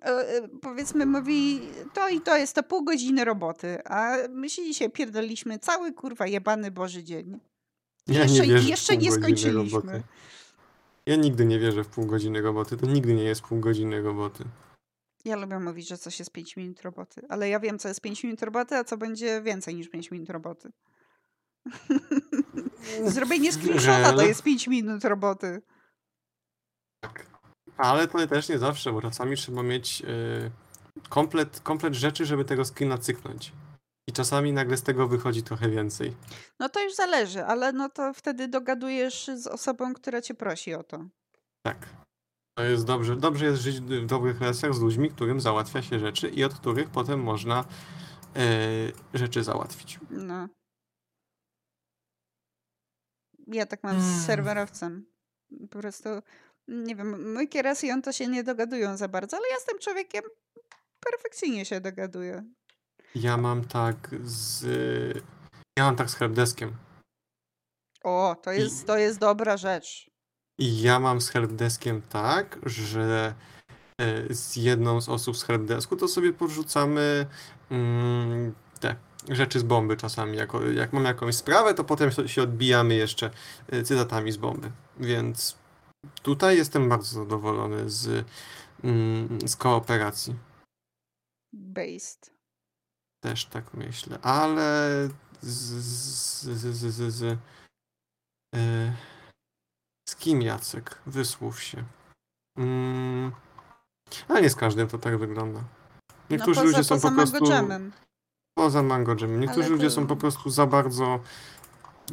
[0.01, 1.61] e, powiedzmy mówi
[1.93, 6.27] to i to jest to pół godziny roboty, a my się dzisiaj pierdoliśmy cały kurwa
[6.27, 7.39] jebany Boży dzień.
[8.07, 9.79] Ja jeszcze- nie wierzę jeszcze nie skończyliśmy.
[9.79, 10.03] Roboty.
[11.05, 12.77] Ja nigdy nie wierzę w pół godziny roboty.
[12.77, 14.43] To nigdy nie jest pół godziny roboty.
[15.25, 18.23] Ja lubię mówić, że coś jest 5 minut roboty, ale ja wiem, co jest 5
[18.23, 20.71] minut roboty, a co będzie więcej niż 5 minut roboty.
[23.05, 25.61] Zrobienie screenshota to jest 5 minut roboty.
[27.03, 27.25] Tak.
[27.77, 30.51] Ale to też nie zawsze, bo czasami trzeba mieć y,
[31.09, 33.51] komplet, komplet rzeczy, żeby tego screena cyknąć.
[34.07, 36.15] I czasami nagle z tego wychodzi trochę więcej.
[36.59, 40.83] No to już zależy, ale no to wtedy dogadujesz z osobą, która cię prosi o
[40.83, 41.05] to.
[41.61, 41.98] Tak.
[42.59, 43.15] To jest dobrze.
[43.15, 46.89] Dobrze jest żyć w dobrych relacjach z ludźmi, którym załatwia się rzeczy i od których
[46.89, 47.65] potem można
[49.13, 49.99] y, rzeczy załatwić.
[50.09, 50.47] No.
[53.47, 54.19] Ja tak mam z Mm.
[54.19, 55.05] serwerowcem.
[55.71, 56.09] Po prostu,
[56.67, 59.79] nie wiem, mój kieras i on to się nie dogadują za bardzo, ale ja tym
[59.79, 60.23] człowiekiem
[60.99, 62.43] perfekcyjnie się dogaduję.
[63.15, 64.63] Ja mam tak z.
[65.77, 66.71] Ja mam tak z helpdeskiem.
[68.03, 70.08] O, to jest, to jest dobra rzecz.
[70.59, 73.33] I ja mam z helpdeskiem tak, że
[74.01, 77.25] e, z jedną z osób z helpdesku to sobie podrzucamy
[77.71, 78.95] mm, te
[79.29, 80.37] rzeczy z bomby czasami.
[80.37, 83.31] Jako, jak mam jakąś sprawę, to potem się- odbijamy jeszcze
[83.67, 84.71] e, cytatami z bomby.
[84.99, 85.57] Więc
[86.21, 88.25] tutaj jestem bardzo zadowolony z,
[88.83, 90.35] mm, z kooperacji.
[91.53, 92.31] Based.
[93.23, 94.89] Też tak myślę, ale
[95.41, 97.37] z, z, z, z, z, z,
[98.55, 98.93] e,
[100.09, 100.97] z kim Jacek?
[101.05, 101.83] Wysłów się.
[102.57, 103.31] Mm,
[104.27, 105.63] ale nie z każdym to tak wygląda.
[106.29, 107.91] Niektórzy no poza, ludzie są poza po prostu Jamem.
[108.53, 109.39] poza Mango Jamem.
[109.39, 111.19] Niektórzy Ale ludzie są po prostu za bardzo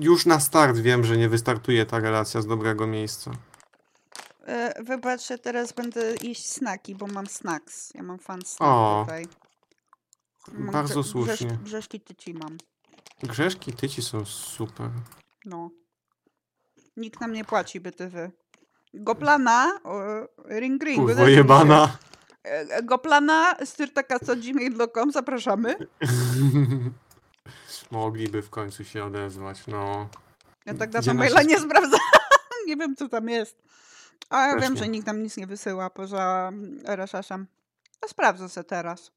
[0.00, 3.30] już na start wiem, że nie wystartuje ta relacja z dobrego miejsca.
[4.46, 7.94] E, Wybacz, że teraz będę jeść snaki, bo mam snacks.
[7.94, 9.26] Ja mam fan snack O, tutaj.
[10.52, 11.34] Mam bardzo grze- słusznie.
[11.46, 12.58] Grzeszki, grzeszki tyci mam.
[13.22, 14.90] Grzeszki tyci są super.
[15.44, 15.70] No.
[16.96, 18.30] Nikt nam nie płaci, wy.
[18.94, 19.80] Goplana,
[20.44, 20.98] ring ring.
[20.98, 21.98] Kurwa jebana.
[22.42, 25.74] E, Goplana, styrtaka.gmail.com, zapraszamy.
[27.90, 30.08] Mogliby w końcu się odezwać, no.
[30.66, 32.00] Ja tak dawno maila nie sp- sprawdzam.
[32.66, 33.62] nie wiem, co tam jest.
[34.30, 37.46] A ja wiem, że nikt nam nic nie wysyła poza mm, RSS-em.
[38.04, 39.10] A sprawdzę sobie teraz.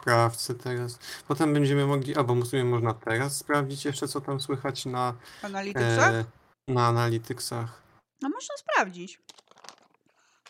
[0.00, 0.98] Sprawdźcie teraz.
[1.28, 6.12] Potem będziemy mogli, albo w sumie można teraz sprawdzić jeszcze, co tam słychać na, Analityczach?
[6.14, 6.24] e,
[6.68, 7.82] na analityczach.
[8.22, 9.20] No można sprawdzić.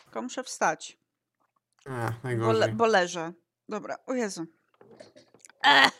[0.04, 0.98] Tylko muszę wstać.
[1.86, 2.72] E, Bo, le, najgorzej.
[2.74, 3.32] bo leżę.
[3.68, 4.46] Dobra, o Jezu.
[5.64, 5.92] Ech.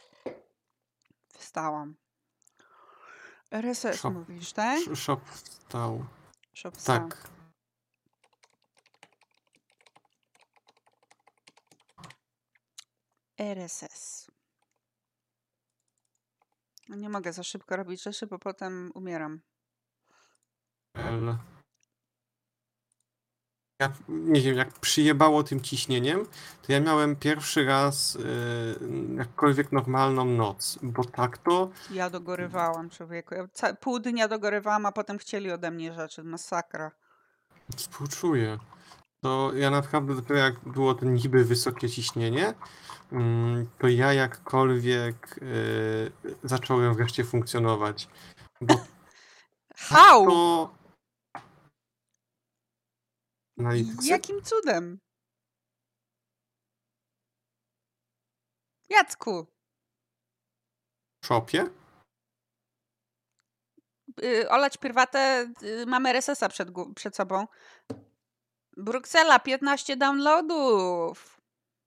[1.39, 1.97] Wstałam.
[3.51, 4.81] RSS mówisz, tak?
[4.95, 6.07] Shop wstał.
[6.55, 7.09] Szop wstał.
[7.09, 7.31] Tak.
[13.39, 14.31] RSS.
[16.89, 19.41] Nie mogę za szybko robić rzeczy, bo potem umieram.
[20.97, 21.37] L.
[23.81, 26.27] Ja nie wiem, jak przyjebało tym ciśnieniem,
[26.63, 28.19] to ja miałem pierwszy raz e,
[29.17, 33.35] jakkolwiek normalną noc, bo tak to Ja dogorywałam, człowieku.
[33.35, 36.23] Ja ca- pół dnia dogorywałam, a potem chcieli ode mnie rzeczy.
[36.25, 36.91] Masakra.
[37.77, 38.59] Współczuję.
[39.23, 42.55] To ja naprawdę dopiero jak było to niby wysokie ciśnienie,
[43.13, 46.13] mm, to ja jakkolwiek y,
[46.45, 48.09] zacząłem wreszcie funkcjonować.
[48.61, 48.75] Bo
[49.77, 50.27] How?
[50.27, 50.75] to
[53.59, 54.09] analitycy?
[54.09, 54.99] Jakim cudem?
[58.89, 59.47] Jacku,
[61.25, 61.71] shopie?
[64.23, 67.47] Y, olać prywatę, y, mamy RSS-a przed, przed sobą.
[68.77, 71.41] Bruksela, 15 downloadów.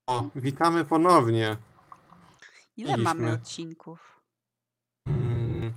[0.07, 1.57] O, witamy ponownie.
[2.77, 4.21] Ile mamy odcinków?
[5.07, 5.73] Mm,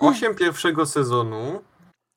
[0.00, 1.64] Osiem pierwszego sezonu,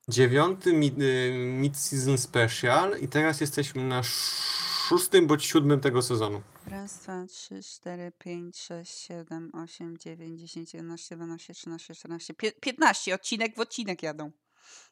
[0.09, 6.41] dziewiąty mid, y, mid-season special i teraz jesteśmy na szóstym bądź siódmym tego sezonu.
[6.67, 13.15] Raz, dwa, trzy, cztery, pięć, sześć, siedem, osiem, dziewięć, dziesięć, jedenaście, dwanaście, trzynaście, czternaście, piętnaście.
[13.15, 14.31] Odcinek w odcinek jadą.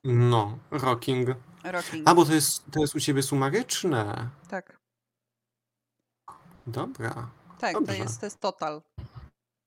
[0.04, 1.30] No, rocking.
[1.64, 2.10] Rocking.
[2.10, 4.30] A, bo to jest, to jest u ciebie sumaryczne.
[4.50, 4.80] Tak,
[6.68, 7.30] Dobra.
[7.60, 8.82] tak, to jest, to jest total.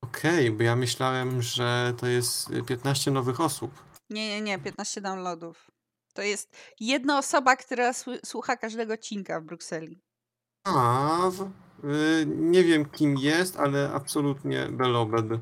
[0.04, 3.89] Okej, bo ja myślałem, że to jest y, 15 nowych osób.
[4.10, 5.70] Nie, nie, nie, 15 downloadów.
[6.14, 7.92] To jest jedna osoba, która
[8.24, 10.00] słucha każdego odcinka w Brukseli.
[10.64, 11.28] A,
[11.84, 15.40] y, nie wiem kim jest, ale absolutnie belobed.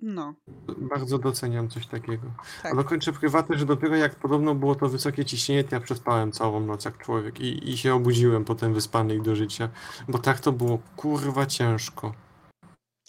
[0.00, 0.34] No,
[0.78, 2.34] Bardzo doceniam coś takiego.
[2.62, 2.72] tak.
[2.72, 6.60] A dokończę prywatę, że dopiero jak podobno było to wysokie ciśnienie, to ja przespałem całą
[6.60, 9.68] noc jak człowiek i, i się obudziłem potem wyspany i do życia.
[10.08, 12.14] Bo tak to było kurwa ciężko.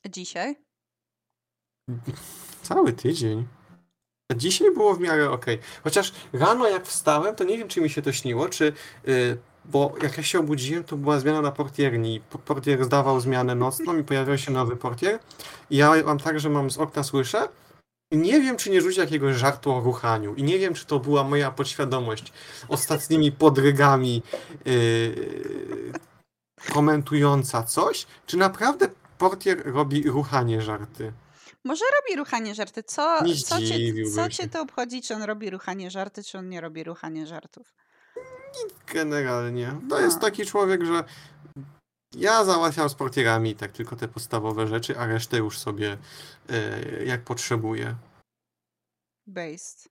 [0.10, 0.56] Dzisiaj?
[2.62, 3.48] Cały tydzień.
[4.32, 5.60] A Dzisiaj było w miarę okej.
[5.84, 8.74] Chociaż rano jak wstałem, to nie wiem czy mi się to śniło, czy...
[9.08, 12.22] y, bo jak ja się obudziłem, to była zmiana na portierni.
[12.30, 15.20] Po- Portier zdawał zmianę nocną i pojawiał się nowy portier.
[15.70, 17.50] I ja mam tak, że mam z okna słyszę.
[18.12, 20.36] Nie wiem, czy nie rzuci jakiegoś żartu o ruchaniu.
[20.36, 22.34] I nie wiem, czy to była moja podświadomość
[22.68, 24.24] ostatnimi podrygami
[24.66, 25.94] yy,
[26.74, 28.88] komentująca coś, czy naprawdę
[29.18, 31.14] portier robi ruchanie żarty.
[31.66, 32.84] Może robi ruchanie żarty.
[32.84, 33.76] Co, Nie co, cię,
[34.16, 37.74] co cię to obchodzi, czy on robi ruchanie żarty, czy on nie robi ruchanie żartów?
[38.94, 39.68] Generalnie.
[39.68, 40.00] To No.
[40.00, 41.04] jest taki człowiek, że
[42.16, 45.98] ja załatwiam z portierami tak tylko te podstawowe rzeczy, a resztę już sobie
[46.50, 47.96] e, jak potrzebuję.
[49.28, 49.90] Based.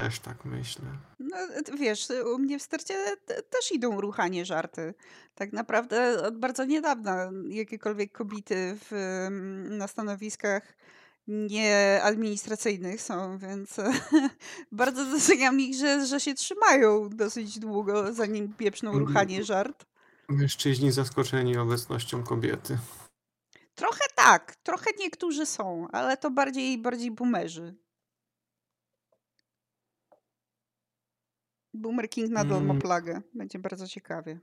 [0.00, 0.84] Też tak myślę.
[1.18, 1.36] No,
[1.78, 4.94] wiesz, u mnie w starcie te- też idą ruchanie żarty.
[5.34, 8.90] Tak naprawdę od bardzo niedawna jakiekolwiek kobiety w,
[9.70, 10.62] na stanowiskach
[11.26, 13.76] nieadministracyjnych są, więc
[14.72, 19.06] bardzo doceniam ich, że, że się trzymają dosyć długo, zanim pieprzną Mm.
[19.06, 19.86] ruchanie żart.
[20.28, 22.78] Mężczyźni zaskoczeni obecnością kobiety.
[23.74, 27.74] Trochę tak, trochę niektórzy są, ale to bardziej, bardziej boomerzy.
[31.74, 32.82] Boomer King nadal ma Mm.
[32.82, 33.20] plagę.
[33.34, 34.38] Będzie bardzo ciekawie.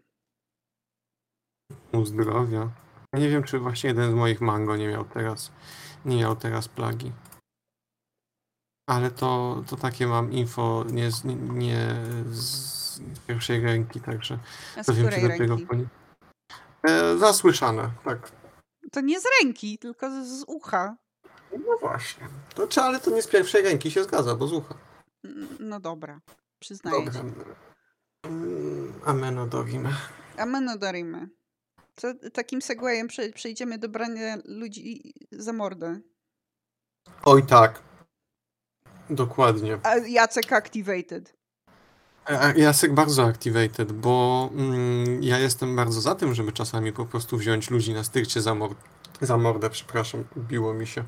[1.94, 2.72] Mu zdrowia.
[3.14, 5.52] Ja nie wiem, czy właśnie jeden z moich mango nie miał teraz,
[6.06, 7.12] nie miał teraz plagi.
[8.90, 11.24] Ale to, to takie mam info nie z,
[11.54, 11.96] nie,
[12.26, 14.40] z pierwszej ręki, także
[14.78, 15.66] A z wiem, której dopiero ręki?
[15.66, 15.86] po nie...
[16.84, 18.32] e, Zasłyszane, tak.
[18.92, 20.96] To nie z ręki, tylko z, z ucha.
[21.52, 22.28] No właśnie.
[22.56, 24.76] To, czy, ale to nie z pierwszej ręki się zgadza, bo z ucha.
[25.26, 26.20] N- No dobra,
[26.60, 27.22] przyznaję Dobra.
[27.22, 27.28] ci.
[28.26, 28.94] Mm.
[29.06, 31.30] A my no darimy.
[31.96, 36.00] To takim segwayem prze, przejdziemy do brania ludzi za mordę.
[37.24, 37.82] Oj tak.
[39.10, 39.80] Dokładnie.
[39.84, 41.34] A Jacek activated.
[42.26, 47.38] A Jacek bardzo activated, bo mm, ja jestem bardzo za tym, żeby czasami po prostu
[47.38, 48.76] wziąć ludzi na styrcie za, mor-
[49.22, 51.04] za mordę, przepraszam, biło mi się.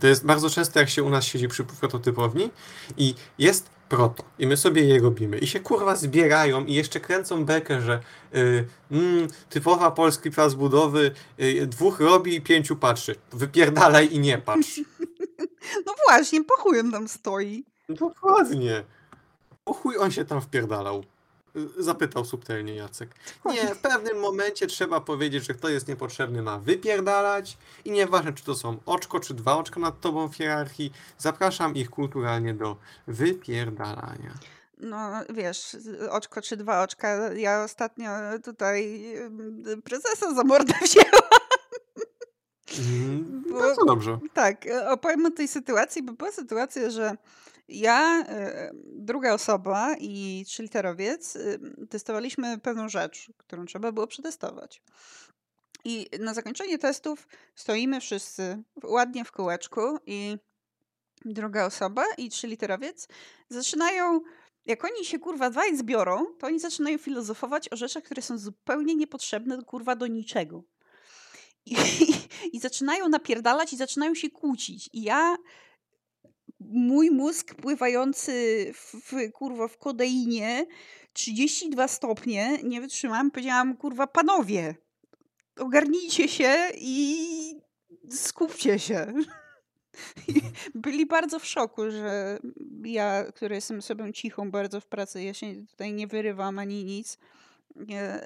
[0.00, 2.50] To jest bardzo często, jak się u nas siedzi przy prototypowni
[2.96, 7.44] i jest proto i my sobie je robimy i się kurwa zbierają i jeszcze kręcą
[7.44, 8.00] bekę, że
[8.34, 11.10] y, mm, typowa polski plac budowy,
[11.40, 13.14] y, dwóch robi i pięciu patrzy.
[13.32, 14.80] Wypierdalaj i nie patrz.
[15.86, 17.64] No właśnie, po chuj on tam stoi.
[17.88, 18.84] Dokładnie.
[19.64, 21.04] O chuj on się tam wpierdalał.
[21.56, 23.10] Y, Zapytał subtelnie Jacek.
[23.44, 28.44] Nie, w pewnym momencie trzeba powiedzieć, że kto jest niepotrzebny ma wypierdalać i nieważne czy
[28.44, 32.76] to są oczko czy dwa oczka nad tobą w hierarchii, zapraszam ich kulturalnie do
[33.06, 34.34] wypierdalania.
[34.80, 35.76] No wiesz,
[36.10, 37.32] oczko czy dwa oczka.
[37.34, 38.10] Ja ostatnio
[38.44, 39.04] tutaj
[39.84, 41.22] prezesa za mordę wzięłam.
[42.78, 44.18] Mm, Bo- Bardzo dobrze.
[44.34, 47.16] Tak, e, opowiem o tej sytuacji, bo była sytuacja, że
[47.68, 54.82] ja, e, druga osoba i trzyliterowiec e, testowaliśmy pewną rzecz, którą trzeba było przetestować.
[55.84, 60.36] I na zakończenie testów stoimy wszyscy ładnie w kółeczku i
[61.24, 63.08] druga osoba i trzyliterowiec
[63.48, 64.20] zaczynają,
[64.66, 68.94] jak oni się kurwa dwaj zbiorą, to oni zaczynają filozofować o rzeczach, które są zupełnie
[68.94, 70.62] niepotrzebne kurwa do niczego.
[71.66, 71.76] I,
[72.52, 74.90] i zaczynają napierdalać i zaczynają się kłócić.
[74.92, 75.36] I ja,
[76.60, 78.32] mój mózg pływający
[78.74, 80.66] w, w kurwa w kodeinie,
[81.12, 84.74] 32 stopnie, nie wytrzymałam, powiedziałam, kurwa, panowie,
[85.56, 87.16] ogarnijcie się i
[88.10, 89.12] skupcie się.
[90.74, 92.38] Byli bardzo w szoku, że
[92.84, 97.18] ja, który jestem osobą cichą bardzo w pracy, ja się tutaj nie wyrywam ani nic,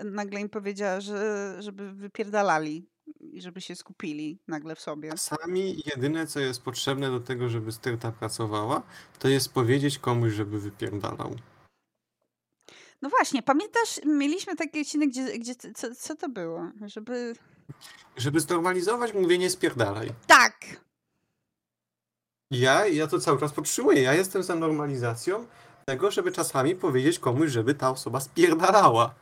[0.04, 2.86] nagle im powiedziała, że, żeby wypierdalali
[3.20, 5.10] i żeby się skupili nagle w sobie.
[5.10, 8.82] Czasami jedyne, co jest potrzebne do tego, żeby sterta pracowała,
[9.18, 11.36] to jest powiedzieć komuś, żeby wypierdalał.
[13.02, 16.70] No właśnie, pamiętasz, mieliśmy taki odcinek, gdzie, gdzie co, co to było?
[16.86, 17.34] Żeby...
[18.16, 20.10] Żeby znormalizować mówienie spierdalaj.
[20.26, 20.54] Tak!
[22.50, 24.02] Ja, ja to cały czas podtrzymuję.
[24.02, 25.46] Ja jestem za normalizacją
[25.84, 29.14] tego, żeby czasami powiedzieć komuś, żeby ta osoba spierdalała.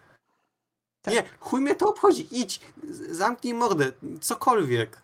[1.03, 1.15] Tak.
[1.15, 2.29] Nie, chuj mnie to obchodzi.
[2.31, 2.61] Idź,
[3.11, 5.03] zamknij mordę, cokolwiek.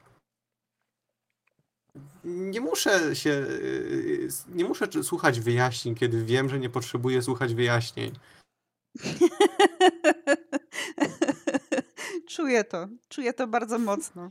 [2.25, 3.31] Nie muszę się.
[3.31, 8.13] Y, nie muszę słuchać wyjaśnień, kiedy wiem, że nie potrzebuję słuchać wyjaśnień.
[12.37, 12.89] czuję to.
[13.09, 14.31] Czuję to bardzo mocno.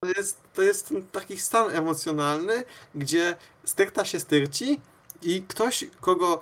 [0.00, 4.80] To jest, to jest taki stan emocjonalny, gdzie styrta się styrci
[5.22, 6.40] i ktoś, kogo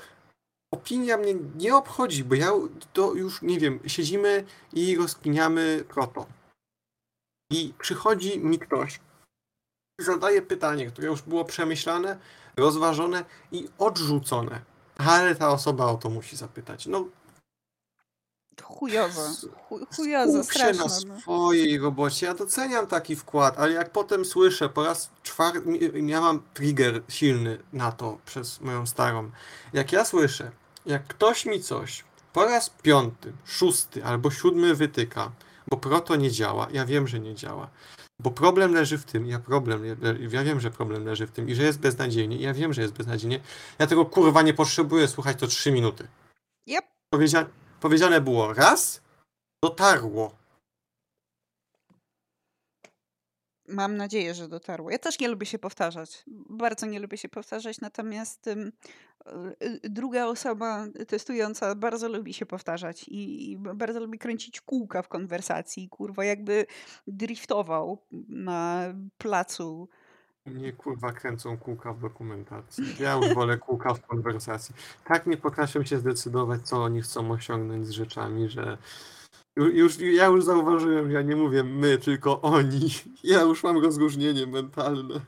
[0.71, 2.53] opinia mnie nie obchodzi, bo ja
[2.93, 6.27] to już nie wiem, siedzimy i rozkminiamy proto.
[7.53, 9.01] I przychodzi mi ktoś
[9.99, 12.19] zadaje pytanie, które już było przemyślane,
[12.57, 14.61] rozważone i odrzucone.
[14.99, 16.87] Ale ta osoba o to musi zapytać.
[16.87, 17.05] No,
[18.63, 19.21] chujozo.
[19.97, 20.85] Chujozo, straszne.
[20.85, 21.21] na no.
[21.21, 22.27] swojej robocie.
[22.27, 25.61] Ja doceniam taki wkład, ale jak potem słyszę po raz czwarty,
[26.07, 29.31] ja mam trigger silny na to przez moją starą.
[29.73, 30.51] Jak ja słyszę,
[30.87, 35.31] jak ktoś mi coś po raz piąty, szósty albo siódmy wytyka,
[35.69, 37.71] bo proto nie działa, ja wiem, że nie działa.
[38.19, 39.83] Bo problem leży w tym, ja problem,
[40.31, 42.95] ja wiem, że problem leży w tym i że jest beznadziejnie, ja wiem, że jest
[42.95, 43.41] beznadziejnie.
[43.79, 46.09] Ja tego kurwa nie potrzebuję słuchać to trzy minuty.
[46.67, 46.85] Yep.
[47.11, 47.47] Powiedzia
[47.81, 49.01] powiedziane było raz,
[49.65, 50.40] dotarło.
[53.71, 54.91] Mam nadzieję, że dotarło.
[54.91, 56.25] Ja też nie lubię się powtarzać.
[56.49, 58.73] Bardzo nie lubię się powtarzać, natomiast y,
[59.85, 65.89] druga osoba testująca bardzo lubi się powtarzać i, i bardzo lubi kręcić kółka w konwersacji.
[65.89, 66.67] Kurwa, jakby
[67.07, 67.99] driftował
[68.29, 69.89] na placu
[70.47, 72.85] mnie kurwa kręcą kółka w dokumentacji.
[73.01, 74.75] Ja już wolę kółka w konwersacji.
[75.05, 78.79] Tak nie potrafią się zdecydować, co oni chcą osiągnąć z rzeczami, że
[79.57, 82.91] już, ja już zauważyłem, ja nie mówię my, tylko oni.
[83.25, 85.21] Ja już mam rozróżnienie mentalne.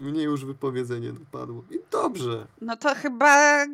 [0.00, 1.64] Mnie już wypowiedzenie dopadło.
[1.70, 2.46] I dobrze.
[2.60, 3.64] No to chyba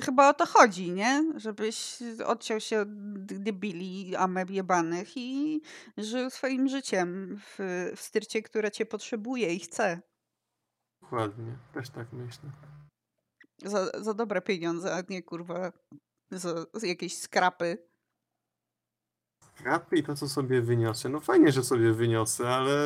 [0.00, 1.32] chyba o to chodzi, nie?
[1.36, 2.88] Żebyś odciął się od
[3.24, 5.60] debili, ameb jebanych i
[5.96, 7.58] żył swoim życiem w,
[7.96, 10.00] w styrcie, która cię potrzebuje i chce.
[11.02, 12.50] Dokładnie, też tak myślę.
[13.64, 15.72] Za, za dobre pieniądze, a nie kurwa
[16.30, 17.88] za jakieś skrapy.
[19.54, 21.08] Skrapy i to, co sobie wyniosę.
[21.08, 22.78] No fajnie, że sobie wyniosę, ale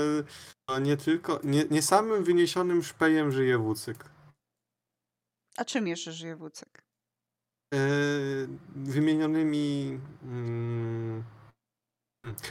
[0.80, 4.04] nie tylko, nie, nie samym wyniesionym szpejem żyje Wucyk.
[5.56, 6.82] A czym jeszcze żyje Wucyk?
[7.74, 7.78] E,
[8.76, 11.24] wymienionymi mm,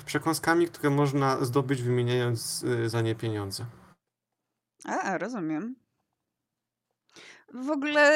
[0.06, 3.66] przekąskami, które można zdobyć wymieniając e, za nie pieniądze.
[4.86, 5.76] A, rozumiem.
[7.54, 8.14] W ogóle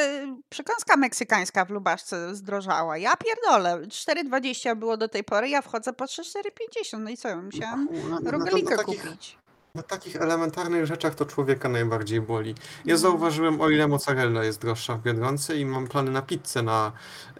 [0.50, 2.98] przekąska meksykańska w Lubaszce zdrożała.
[2.98, 3.88] Ja pierdolę.
[3.88, 7.00] 4,20 było do tej pory, ja wchodzę po 4,50.
[7.00, 7.42] No i co?
[7.42, 9.38] Musiałam no, no, kupić
[9.76, 12.50] na takich elementarnych rzeczach to człowieka najbardziej boli.
[12.86, 12.98] Ja mhm.
[12.98, 16.92] zauważyłem, o ile mozzarella jest droższa w Biedronce i mam plany na pizzę na,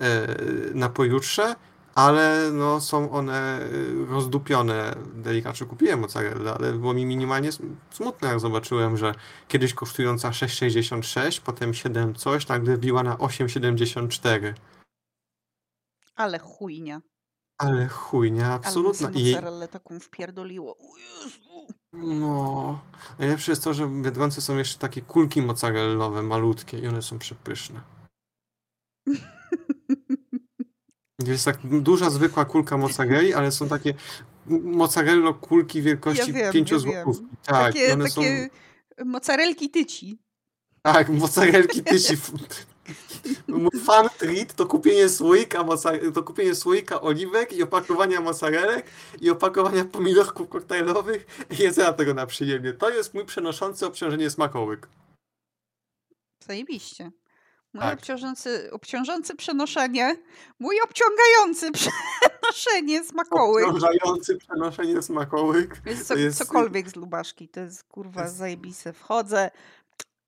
[0.02, 0.28] e,
[0.74, 1.56] na pojutrze,
[1.96, 3.70] ale no, są one e,
[4.10, 4.96] rozdupione.
[5.14, 7.50] Delikatnie kupiłem mozzarella, ale było mi minimalnie
[7.92, 9.16] smutne, jak zobaczyłem, że
[9.48, 14.54] kiedyś kosztująca 6,66, potem 7 coś, nagle biła na 8,74.
[16.16, 17.02] Ale chujnia.
[17.58, 19.08] Ale chujnia, absolutna.
[19.08, 20.78] Ale mozzarellę taką wpierdoliło.
[20.78, 21.68] O Jezu.
[21.94, 22.80] No,
[23.20, 27.20] najlepsze jest to, że w Biedronce są jeszcze takie kulki mozzarellowe, malutkie i one są
[27.20, 27.82] przepyszne.
[31.20, 33.94] Jest tak duża, zwykła kulka mozzarelli, ale są takie
[34.48, 37.26] mozzarello kulki wielkości ja 5 ja złotówki.
[37.46, 38.50] Tak, takie, one takie
[38.98, 39.06] są...
[39.06, 40.18] mozzarelki tyci.
[40.82, 42.18] Tak, mozzarelki tyci.
[43.86, 45.66] Fan treat to kupienie słoika,
[46.14, 48.86] to kupienie słoika oliwek i opakowania mozzarelek
[49.22, 52.74] i opakowania pomidorków koktajlowych i jedzenia tego na przyjemnie.
[52.74, 54.88] To jest mój przenoszący obciążenie smakołyk.
[56.48, 57.12] Zajebiście.
[57.76, 58.00] Mój tak.
[58.00, 60.18] obciążący, obciążący przenoszenie,
[60.60, 61.72] mój obciągający
[62.52, 63.66] przenoszenie smakołyk.
[63.68, 65.82] Obciążający przenoszenie smakołyk.
[65.86, 68.36] Jest, co, jest cokolwiek z lubaszki, to jest kurwa jest...
[68.36, 68.94] zajebiste.
[68.94, 69.52] Wchodzę,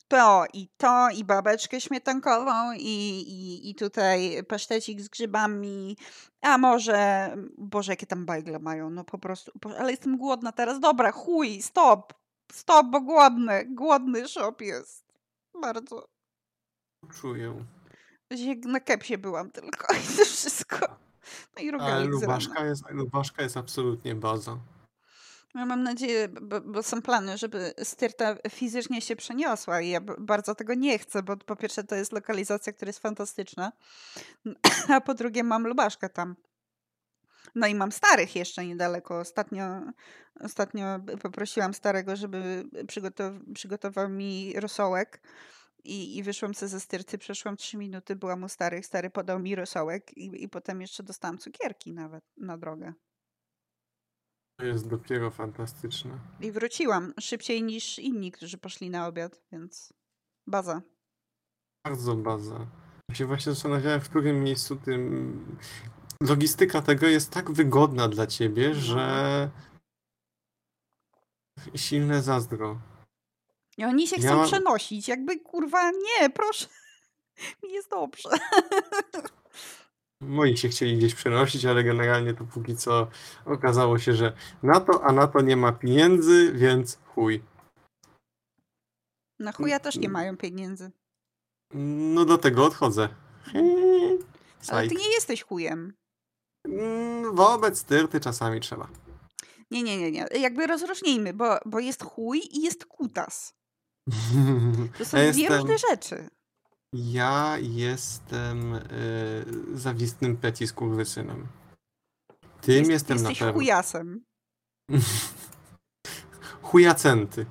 [0.08, 5.98] to i to, i babeczkę śmietankową, i, i, i tutaj pasztecik z grzybami,
[6.42, 11.12] a może, Boże, jakie tam bajgle mają, no po prostu, ale jestem głodna teraz, dobra,
[11.12, 12.14] chuj, stop,
[12.52, 15.06] stop, bo głodny, głodny shop jest,
[15.62, 16.17] bardzo.
[17.22, 17.66] Czuję.
[18.66, 20.78] Na kepsie byłam tylko i to wszystko.
[21.56, 24.58] No i Ale lubaszka jest, lubaszka jest absolutnie baza.
[25.56, 30.56] Ja mam nadzieję, bo, bo, są plany, żeby styrta fizycznie się przeniosła i ja bardzo
[30.56, 33.72] tego nie chcę, bo po pierwsze to jest lokalizacja, która jest fantastyczna,
[34.94, 36.36] a po drugie mam lubaszkę tam.
[37.56, 39.20] No i mam starych jeszcze niedaleko.
[39.20, 39.82] Ostatnio,
[40.40, 45.22] ostatnio poprosiłam starego, żeby przygotow- przygotował mi rosołek
[45.88, 49.56] i, i wyszłam sobie ze styrty, przeszłam trzy minuty, byłam u starych, stary podał mi
[49.56, 52.94] rosołek i, i potem jeszcze dostałam cukierki nawet na drogę.
[54.60, 56.20] To jest dopiero fantastyczne.
[56.42, 59.94] I wróciłam szybciej niż inni, którzy poszli na obiad, więc
[60.48, 60.82] baza.
[61.86, 62.68] Bardzo baza.
[63.10, 65.58] Ja się właśnie zastanawiałem, w którym miejscu tym.
[66.22, 68.76] Logistyka tego jest tak wygodna dla ciebie, no.
[68.76, 69.50] że.
[71.76, 72.82] Silne zazdro.
[73.78, 74.44] I oni się chcą ja...
[74.44, 75.08] przenosić.
[75.08, 76.68] Jakby kurwa, nie, proszę.
[77.64, 78.30] Mi jest dobrze.
[80.22, 83.08] Moi się chcieli gdzieś przenosić, ale generalnie to póki co
[83.46, 87.44] okazało się, że na to, a na to nie ma pieniędzy, więc chuj.
[89.40, 90.92] Na chuja też nie mają pieniędzy.
[91.74, 93.10] No do tego odchodzę.
[94.68, 95.94] Ale ty nie jesteś chujem.
[96.68, 98.88] Mm, wobec tyrty czasami trzeba.
[99.72, 100.28] Nie, nie, nie, nie.
[100.40, 103.57] Jakby rozróżnijmy, bo, bo jest chuj i jest kutas.
[104.98, 105.62] To są ja dwie jestem...
[105.62, 106.30] różne rzeczy.
[106.94, 108.80] Ja jestem y,
[109.74, 111.48] zawistnym Petit skurwysynem.
[112.62, 113.54] Tym Jest, jestem na pewno.
[113.54, 114.24] chujasem.
[116.62, 117.46] Chujacenty.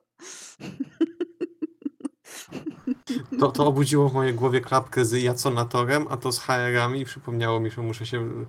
[3.41, 7.61] To, to obudziło w mojej głowie klapkę z Jaconatorem, a to z HR-ami i przypomniało
[7.61, 8.47] mi, że muszę się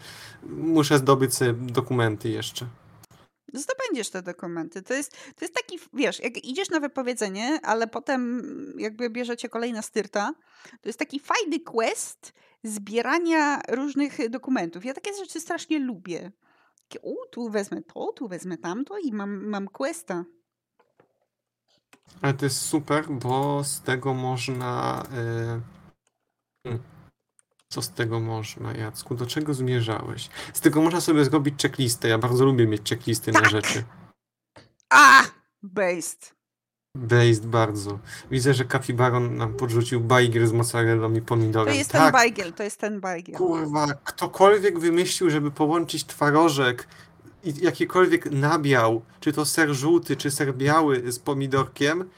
[0.50, 2.68] muszę zdobyć sobie dokumenty jeszcze
[3.54, 4.82] zdobędziesz te dokumenty.
[4.82, 8.44] To jest, to jest taki, wiesz, jak idziesz na wypowiedzenie, ale potem
[8.78, 10.34] jakby bierzecie kolejna styrta,
[10.82, 12.34] to jest taki fajny quest
[12.64, 14.86] zbierania różnych dokumentów.
[14.86, 16.32] Ja takie rzeczy strasznie lubię.
[17.04, 20.26] o, tu wezmę to, tu wezmę tamto i mam, mam questa.
[22.22, 25.04] Ale to jest super, bo z tego można...
[26.66, 26.97] Yy...
[27.70, 29.16] Co z tego można, Jacku?
[29.16, 30.30] Do czego zmierzałeś?
[30.54, 32.08] Z tego można sobie zrobić checklistę.
[32.08, 33.44] Ja bardzo lubię mieć checklisty tak.
[33.44, 33.84] na rzeczy.
[34.90, 35.24] A!
[35.64, 36.36] Based.
[36.98, 38.00] Based bardzo.
[38.32, 41.74] Widzę, że Kapibaron nam podrzucił bajgiel z mozzarellą i pomidorem.
[41.74, 42.02] To jest tak.
[42.02, 43.38] ten bajgiel, to jest ten bajgiel.
[43.38, 46.88] Kurwa, ktokolwiek wymyślił, żeby połączyć twarożek
[47.44, 52.10] i jakikolwiek nabiał, czy to ser żółty, czy ser biały z pomidorkiem.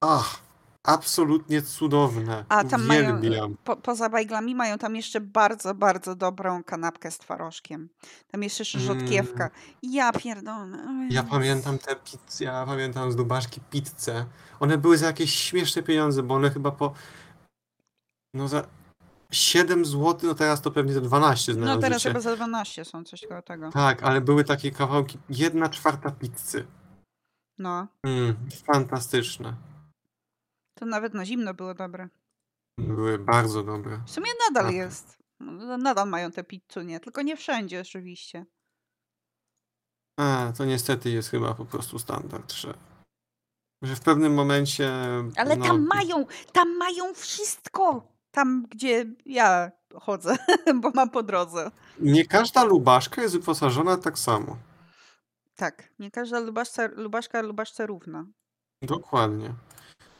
[0.00, 0.43] Ach,
[0.84, 2.44] absolutnie cudowne.
[2.48, 3.20] A tam Uwielbiam.
[3.20, 7.88] mają, po, poza bajglami mają tam jeszcze bardzo, bardzo dobrą kanapkę z twarożkiem.
[8.30, 9.44] Tam jeszcze szrzotkiewka.
[9.44, 9.52] Mm.
[9.82, 10.78] Ja pierdolę.
[11.10, 14.26] Ja pamiętam te pizze, ja pamiętam z Dubaszki pizzę.
[14.60, 16.92] One były za jakieś śmieszne pieniądze, bo one chyba po
[18.34, 18.66] no za
[19.30, 23.04] 7 zł, no teraz to pewnie za 12 znalazły No teraz chyba za 12 są,
[23.04, 23.70] coś koło tego.
[23.70, 26.66] Tak, ale były takie kawałki, jedna czwarta pizzy.
[27.58, 27.86] No.
[28.02, 29.54] Mm, fantastyczne.
[30.74, 32.08] To nawet na zimno było dobre.
[32.78, 34.00] Były bardzo dobre.
[34.06, 34.74] W sumie nadal tak.
[34.74, 35.18] jest.
[35.40, 36.44] No, nadal mają te
[36.84, 37.00] nie?
[37.00, 38.46] tylko nie wszędzie oczywiście.
[40.20, 42.74] A, to niestety jest chyba po prostu standard, że,
[43.82, 44.90] że w pewnym momencie...
[45.36, 45.66] Ale no...
[45.66, 48.14] tam mają, tam mają wszystko!
[48.30, 50.36] Tam, gdzie ja chodzę,
[50.82, 51.70] bo mam po drodze.
[52.00, 54.56] Nie każda lubaszka jest wyposażona tak samo.
[55.56, 58.26] Tak, nie każda lubaszka, lubaszka lubaszce równa.
[58.82, 59.54] Dokładnie.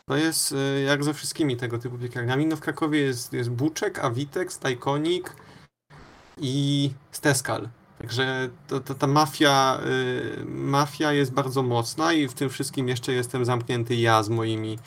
[0.08, 2.46] To jest y, jak ze wszystkimi tego typu piekarniami.
[2.46, 5.36] No w Krakowie jest, jest Buczek, Avitex, Tajkonik
[6.38, 7.68] i Steskal.
[7.98, 9.80] Także to, to, ta mafia,
[10.40, 14.78] y, mafia jest bardzo mocna i w tym wszystkim jeszcze jestem zamknięty ja z moimi,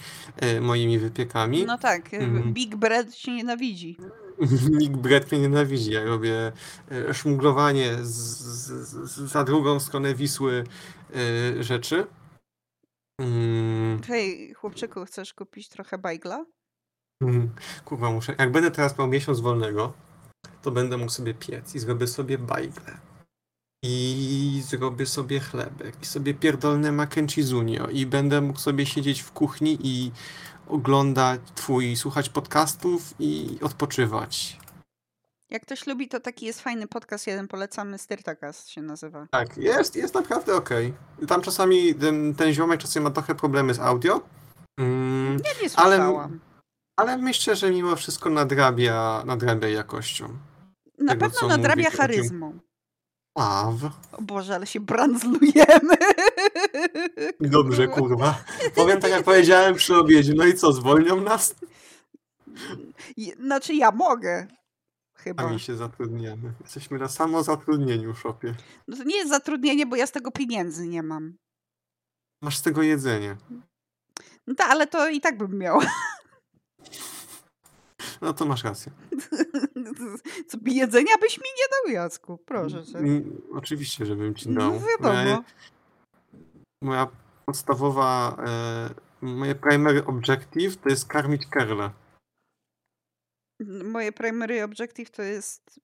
[0.44, 1.66] y, moimi wypiekami.
[1.66, 2.54] No tak, mm.
[2.54, 3.98] Big Bread się nienawidzi.
[4.80, 5.92] Big Bread mnie nienawidzi.
[5.92, 6.52] Ja robię
[6.92, 10.64] y, szmuglowanie z, z, z, za drugą stronę Wisły
[11.60, 12.06] y, rzeczy.
[13.22, 14.02] Mm.
[14.08, 16.46] Hej, chłopczyku, chcesz kupić trochę bajgla?
[17.22, 17.50] Mm,
[17.86, 18.36] kurwa, muszę.
[18.40, 19.94] Jak będę teraz miał miesiąc wolnego,
[20.62, 22.98] to będę mógł sobie piec i zrobię sobie bajgle.
[23.84, 25.96] I zrobię sobie chlebek.
[26.02, 27.32] I sobie pierdolne mac and.
[27.92, 30.12] I będę mógł sobie siedzieć w kuchni i
[30.68, 34.60] oglądać twój, słuchać podcastów i odpoczywać.
[35.50, 39.28] Jak ktoś lubi, to taki jest fajny podcast jeden, polecamy, Styrtakas się nazywa.
[39.32, 40.94] Tak, jest, jest naprawdę okej.
[41.28, 44.22] Tam czasami ten, ten ziomek czasami ma trochę problemy z audio.
[44.80, 46.40] Mm, Ja nie Ale- słyszałam.
[47.00, 50.38] ale myślę, że mimo wszystko nadrabia, nadrabia jakością.
[51.00, 52.60] Na tego, pewno nadrabia czym- charyzmą.
[53.38, 53.74] Ław.
[54.12, 55.96] O Boże, ale się brandzlujemy.
[57.40, 58.44] Dobrze, kurwa.
[58.76, 60.34] Powiem tak jak powiedziałem przy obiedzie.
[60.36, 61.56] No i co, zwolnią nas?
[63.46, 64.48] Znaczy ja mogę.
[65.28, 65.44] Chyba.
[65.44, 66.54] A mi się zatrudniamy.
[66.62, 68.56] Jesteśmy na samozatrudnieniu w szopie.
[68.88, 71.34] No to nie jest zatrudnienie, bo ja z tego pieniędzy nie mam.
[72.42, 73.38] Masz z tego jedzenie.
[74.48, 75.86] No tak, ale to i tak bym miała.
[78.22, 78.92] No to masz rację.
[80.48, 82.38] Co, jedzenia byś mi nie dał, Jacku?
[82.46, 83.00] Proszę cię.
[83.54, 84.80] Oczywiście, żebym ci No dał.
[84.80, 85.14] wiadomo.
[85.24, 85.44] Moja,
[86.82, 87.08] moja
[87.46, 88.90] podstawowa, e,
[89.22, 91.90] moje primary objective to jest karmić kerle.
[93.66, 95.80] Moje primary objective to jest...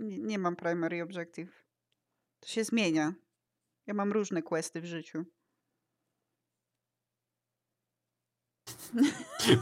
[0.00, 1.64] Nie, mam primary objective.
[2.40, 3.12] To się zmienia.
[3.86, 5.24] Ja mam różne questy w życiu.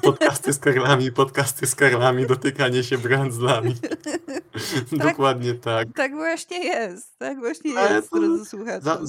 [0.02, 3.74] Podcasty z kerlami, podcasty z kerlami, dotykanie się brandzlami.
[4.92, 5.88] Dokładnie tak.
[5.94, 7.18] Tak właśnie jest.
[7.18, 8.80] Tak właśnie Ale jest, to drodzy słuchacze.
[8.80, 9.00] Za,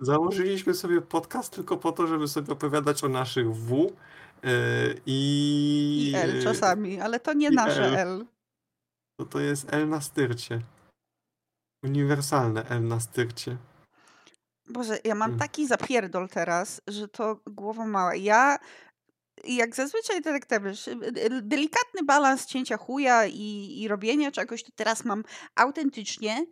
[0.00, 3.92] założyliśmy sobie podcast tylko po to, żeby sobie opowiadać o naszych W
[5.06, 6.10] i...
[6.12, 7.94] I L czasami, ale to nie nasze L.
[7.94, 8.26] L.
[9.20, 10.60] To, to jest L na styrcie.
[11.84, 13.56] Uniwersalne L na styrcie.
[14.68, 15.38] Boże, ja mam Mm.
[15.38, 18.14] taki zapierdol teraz, że to głowa mała.
[18.14, 18.58] Ja,
[19.44, 20.90] jak zazwyczaj tak te, wiesz,
[21.42, 25.24] delikatny balans cięcia chuja i, i robienia czegoś, to teraz mam
[25.54, 26.46] autentycznie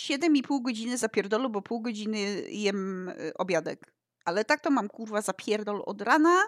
[0.00, 2.18] 7,5 godziny zapierdolu, bo pół godziny
[2.48, 3.92] jem y, obiadek.
[4.24, 6.38] Ale tak to mam kurwa zapierdol od rana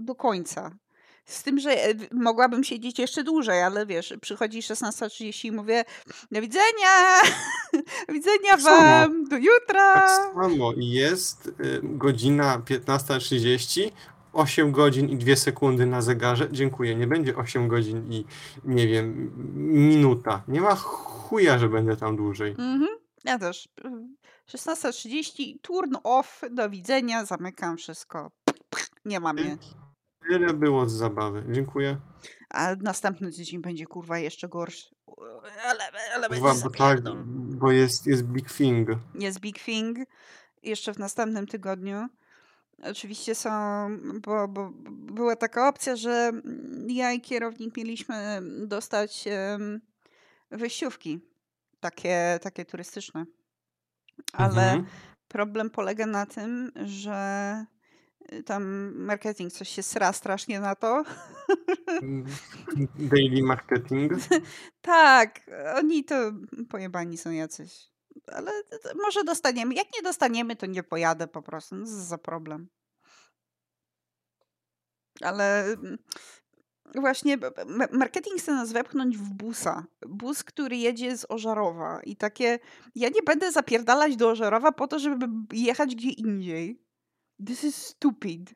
[0.00, 0.70] do końca.
[1.24, 5.84] Z tym, że e, mogłabym siedzieć jeszcze dłużej, ale wiesz, przychodzi 16.30 i mówię
[6.30, 7.20] do widzenia,
[8.08, 8.80] do widzenia Tak samo.
[8.80, 9.94] wam, do jutra.
[9.94, 10.72] Tak samo.
[10.76, 13.90] Jest y, godzina 15.30,
[14.32, 16.48] 8 godzin i 2 sekundy na zegarze.
[16.52, 16.94] Dziękuję.
[16.94, 18.24] Nie będzie 8 godzin i
[18.64, 20.42] nie wiem, minuta.
[20.48, 22.50] Nie ma chuja, że będę tam dłużej.
[22.50, 22.88] Mhm.
[23.24, 23.68] Ja też.
[23.84, 28.30] Y, 16.30, turn off, do widzenia, zamykam wszystko.
[29.04, 29.56] Nie ma mnie.
[30.28, 31.44] Tyle było z zabawy.
[31.50, 31.96] Dziękuję.
[32.50, 34.94] A następny tydzień będzie kurwa jeszcze gorszy.
[35.64, 37.22] Ale, ale będzie Kurwa, bo tak, zapierdol.
[37.58, 38.88] bo jest, jest Big Thing.
[39.14, 39.98] jest Big Thing
[40.62, 42.06] jeszcze w następnym tygodniu.
[42.82, 43.50] Oczywiście są,
[44.22, 46.32] bo, bo była taka opcja, że
[46.86, 49.80] ja i kierownik mieliśmy dostać em,
[50.50, 51.20] wyjściówki
[51.80, 53.24] takie, takie turystyczne.
[54.32, 54.86] Ale Mhm.
[55.28, 57.64] problem polega na tym, że
[58.44, 61.04] tam marketing coś się sra strasznie na to.
[63.12, 64.12] Daily marketing.
[64.82, 65.40] Tak,
[65.76, 66.32] oni to
[66.68, 67.90] pojebani są jacyś.
[68.26, 68.52] Ale
[69.02, 69.74] może dostaniemy.
[69.74, 71.74] Jak nie dostaniemy, to nie pojadę po prostu.
[71.76, 72.68] No, za problem.
[75.20, 75.98] Ale mm,
[76.94, 77.38] właśnie
[77.92, 79.84] marketing chce nas wepchnąć w busa.
[80.06, 82.00] Bus, który jedzie z Ożarowa.
[82.04, 82.58] I takie,
[82.94, 86.89] ja nie będę zapierdalać do Ożarowa po to, żeby jechać gdzie indziej.
[87.46, 88.54] This is stupid.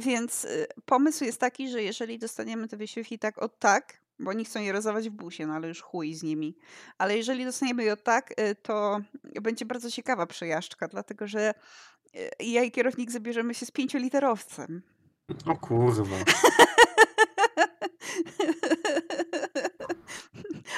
[0.00, 4.44] Więc y, pomysł jest taki, że jeżeli dostaniemy te wysiłki tak od tak, bo oni
[4.44, 6.56] chcą je rozdawać w busie, no ale już chuj z nimi.
[6.98, 9.00] Ale jeżeli dostaniemy je od tak, y, to
[9.42, 11.54] będzie bardzo ciekawa przejażdżka, dlatego że
[12.16, 14.82] y, ja i kierownik zabierzemy się z pięcioliterowcem.
[15.46, 16.16] O kurwa.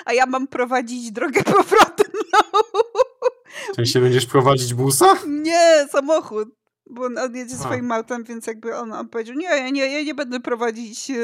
[0.04, 2.06] A ja mam prowadzić drogę powrotem.
[2.32, 2.52] No.
[3.76, 5.14] Czy się będziesz prowadzić busa?
[5.26, 6.59] Nie, samochód.
[6.90, 7.58] Bo on, on jedzie A.
[7.58, 11.14] swoim autem, więc jakby on, on powiedział, nie, ja nie, ja nie będę prowadzić e,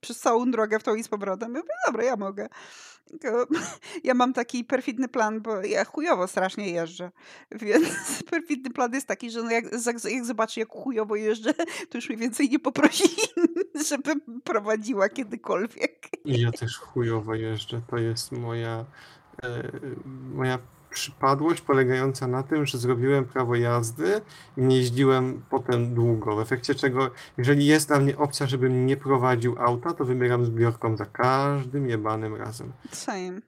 [0.00, 1.54] przez całą drogę w tą i z powrotem.
[1.54, 2.48] Ja mówię, dobra, ja mogę.
[3.10, 3.46] Tylko
[4.04, 7.10] ja mam taki perfidny plan, bo ja chujowo strasznie jeżdżę.
[7.60, 7.88] Więc
[8.30, 9.64] perfidny plan jest taki, że no jak,
[10.04, 11.54] jak, zobaczy, jak chujowo jeżdżę,
[11.90, 13.08] to już mnie więcej nie poprosi,
[13.88, 16.08] żebym prowadziła kiedykolwiek.
[16.24, 17.80] Ja też chujowo jeżdżę.
[17.86, 18.84] To jest moja,
[19.42, 19.62] e,
[20.34, 20.58] moja
[20.96, 24.20] przypadłość polegająca na tym, że zrobiłem prawo jazdy
[24.56, 26.36] i nie jeździłem potem długo.
[26.36, 30.96] W efekcie czego, jeżeli jest dla mnie opcja, żebym nie prowadził auta, to wybieram zbiorką
[30.96, 32.72] za każdym jebanym razem.
[32.92, 33.40] Same.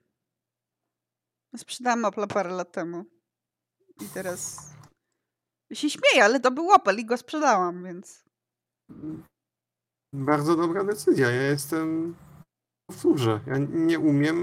[1.56, 3.04] Sprzedałam Opla parę lat temu.
[4.00, 4.70] I teraz
[5.72, 8.24] się śmieję, ale to był Opel i go sprzedałam, więc
[10.12, 11.30] Bardzo dobra decyzja.
[11.30, 12.16] Ja jestem
[12.90, 13.40] w furze.
[13.46, 14.38] Ja nie umiem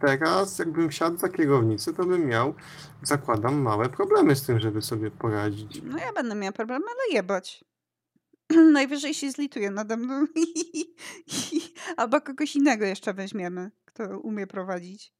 [0.00, 2.54] teraz, jakbym siadł za kierownicę, to bym miał,
[3.02, 5.82] zakładam, małe problemy z tym, żeby sobie poradzić.
[5.82, 7.64] no ja będę miała problem, ale jebać.
[8.72, 10.26] Najwyżej się zlituje nade mną
[11.96, 15.12] albo kogoś innego jeszcze weźmiemy, kto to umie prowadzić.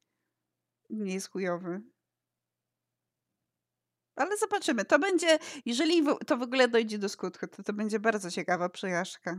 [0.90, 1.82] Nie jest chujowy.
[4.16, 4.84] Ale zobaczymy.
[4.84, 9.36] To będzie, jeżeli to w ogóle dojdzie do skutku, to to będzie bardzo ciekawa przejażdżka.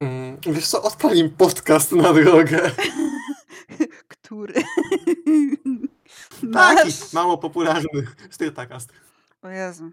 [0.00, 2.70] Mm, Wiesz co, odpalim podcast na drogę.
[4.34, 4.54] Który?
[6.52, 7.12] Taki Masz?
[7.12, 7.88] mało popularny
[8.30, 8.92] Styrtakast.
[9.42, 9.90] O Jezu.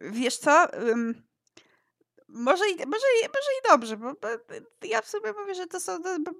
[0.00, 0.66] Wiesz co?
[2.28, 4.28] Może i, może, i, może i dobrze, bo, bo
[4.88, 5.92] ja w sobie mówię, że to są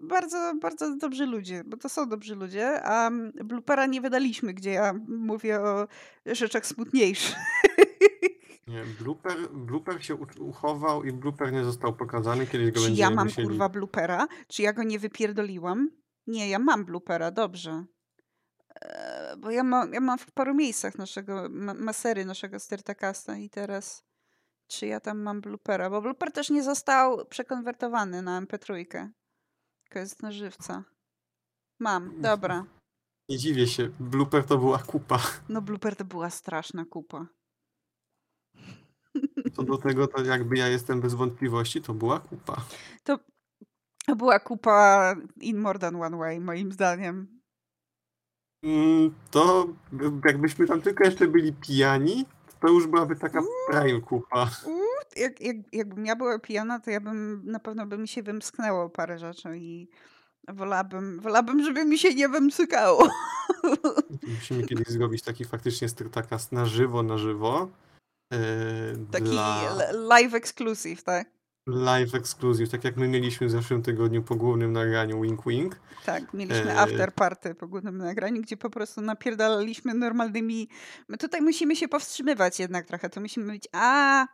[0.02, 4.70] bardzo, bardzo dobrzy ludzie, bo to są dobrzy ludzie, a mm, bloopera nie wydaliśmy, gdzie
[4.70, 5.88] ja mówię o
[6.26, 7.36] rzeczach smutniejszych.
[8.66, 12.46] Nie, blooper, blooper się uchował i blooper nie został pokazany.
[12.46, 13.48] Kiedyś go Czy ja mam musieli...
[13.48, 14.26] kurwa bloopera?
[14.48, 15.90] Czy ja go nie wypierdoliłam?
[16.26, 17.84] Nie, ja mam bloopera, dobrze.
[18.80, 23.50] E, Bo ja mam, ja mam w paru miejscach naszego, ma- masery naszego Stertakasta i
[23.50, 24.04] teraz
[24.66, 25.90] czy ja tam mam bloopera?
[25.90, 29.08] Bo blooper też nie został przekonwertowany na MP3.
[29.90, 30.84] To jest na żywca.
[31.80, 32.66] Mam, dobra.
[33.28, 35.18] Nie dziwię się, blooper to była kupa.
[35.48, 37.26] No blooper to była straszna kupa.
[39.56, 42.64] Co do tego, to jakby ja jestem bez wątpliwości, to była kupa.
[43.04, 43.18] To
[44.12, 47.40] była kupa in more than one way, moim zdaniem.
[48.64, 49.66] Mm, To
[50.26, 52.26] jakbyśmy tam tylko jeszcze byli pijani,
[52.60, 54.50] to już byłaby taka prime kupa.
[54.66, 54.80] Uuu,
[55.16, 58.90] jak, jak, jakbym ja była pijana, to ja bym na pewno by mi się wymsknęło
[58.90, 59.88] parę rzeczy i
[60.48, 63.08] wolałabym, wolałabym żeby mi się nie wymsykało.
[64.34, 67.68] Musimy kiedyś zrobić taki faktycznie Styrtakast na żywo, na żywo.
[68.32, 68.38] e,
[69.12, 71.33] Taki dla live exclusive, tak?
[71.66, 75.80] Live exclusive, tak jak my mieliśmy w zeszłym tygodniu po głównym nagraniu Wink Wink.
[76.06, 80.68] Tak, mieliśmy E, after party po głównym nagraniu, gdzie po prostu napierdalaliśmy normalnymi...
[81.08, 84.26] My tutaj musimy się powstrzymywać jednak trochę, to musimy być, a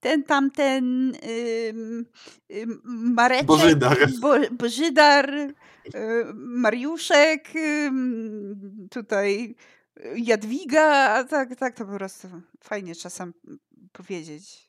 [0.00, 1.12] ten tamten
[1.68, 2.06] ym,
[2.52, 2.80] ym,
[3.14, 3.98] Mareczek, Bożydar.
[4.20, 5.54] Bo, Bożydar, y,
[6.34, 7.48] Mariuszek,
[8.90, 9.54] tutaj
[10.00, 12.28] y, Jadwiga, a tak, tak to po prostu
[12.64, 13.34] fajnie czasem
[13.92, 14.67] powiedzieć,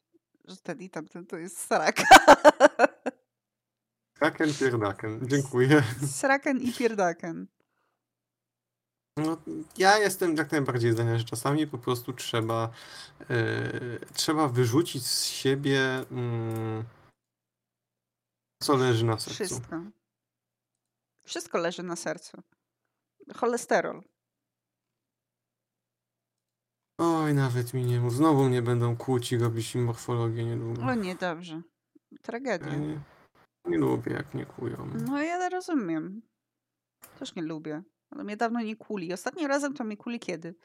[0.49, 2.03] że ten i tamten to jest Saraka.
[4.13, 5.27] Kraken pierdaken.
[5.27, 5.83] Dziękuję.
[6.07, 7.47] Sraken i pierdaken.
[9.17, 9.37] No,
[9.77, 12.69] ja jestem jak najbardziej zdania, że czasami po prostu trzeba
[13.29, 13.71] e,
[14.13, 16.83] trzeba wyrzucić z siebie mm,
[18.63, 19.43] co leży na sercu.
[19.45, 19.81] Wszystko.
[21.23, 22.37] Wszystko leży na sercu.
[23.35, 24.03] Cholesterol.
[26.99, 28.13] Oj, nawet mi nie mów.
[28.13, 30.81] Znowu mnie będą kłócić, robić im morfologię niedługo.
[30.81, 31.61] O nie, dobrze.
[32.11, 32.75] Ja Tragedia.
[32.75, 32.99] nie,
[33.65, 34.89] nie lubię, jak mnie kłują.
[35.07, 36.21] No ja rozumiem.
[37.19, 37.83] Też nie lubię.
[38.11, 39.13] Ale mnie dawno nie kuli.
[39.13, 40.55] Ostatnim razem to mnie kuli kiedy?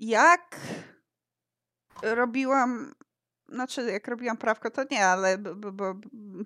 [0.00, 0.56] Jak
[2.02, 2.94] robiłam...
[3.48, 5.94] Znaczy, jak robiłam prawko, to nie, ale bo, bo, bo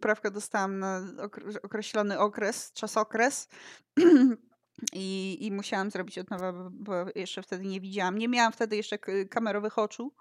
[0.00, 3.48] prawko dostałam na okre- określony okres, czasokres.
[4.92, 8.18] I, I musiałam zrobić od nowa, bo, jeszcze wtedy nie widziałam.
[8.18, 8.98] Nie miałam wtedy jeszcze
[9.30, 10.14] kamerowych oczu,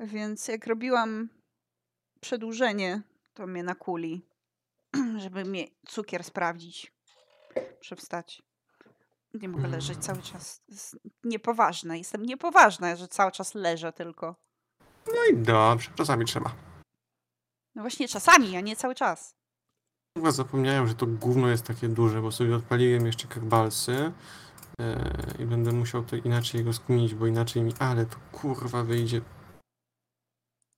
[0.00, 1.28] więc jak robiłam
[2.20, 3.02] przedłużenie,
[3.34, 4.26] to mnie na kuli,
[5.22, 6.92] żeby mnie cukier sprawdzić.
[7.78, 8.42] Muszę wstać.
[9.34, 10.60] Nie mogę leżeć cały czas.
[11.24, 11.98] Niepoważne.
[11.98, 14.36] Jestem niepoważna, że cały czas leżę tylko.
[15.06, 16.54] No i dobrze, czasami trzeba.
[17.74, 19.41] No właśnie czasami, a nie cały czas.
[20.18, 24.12] Chyba zapomniałem, że to gówno jest takie duże, bo sobie odpaliłem jeszcze kerbalsy
[24.80, 27.72] e, i będę musiał to inaczej rozkminić, bo inaczej mi...
[27.78, 29.20] Ale to kurwa wyjdzie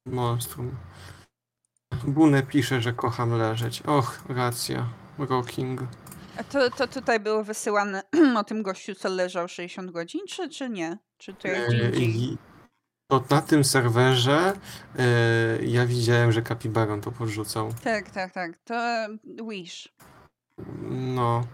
[0.06, 0.76] monstrum.
[2.04, 3.82] Bune pisze, że kocham leżeć.
[3.82, 4.88] Och, racja.
[5.18, 5.80] Rocking.
[6.38, 8.02] A to, to tutaj było wysyłane
[8.40, 10.98] o tym gościu, co leżał 60 godzin, czy, czy nie?
[11.18, 11.90] Czy to jest E,
[13.20, 14.52] to na tym serwerze
[14.98, 17.74] e, ja widziałem, że Kapibaron to podrzucał.
[17.84, 18.58] Tak, tak, tak.
[18.64, 19.06] To
[19.48, 19.88] Wish
[20.90, 21.44] No,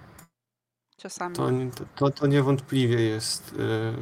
[0.96, 1.36] czasami.
[1.36, 1.50] to,
[1.96, 3.92] to, to niewątpliwie jest e,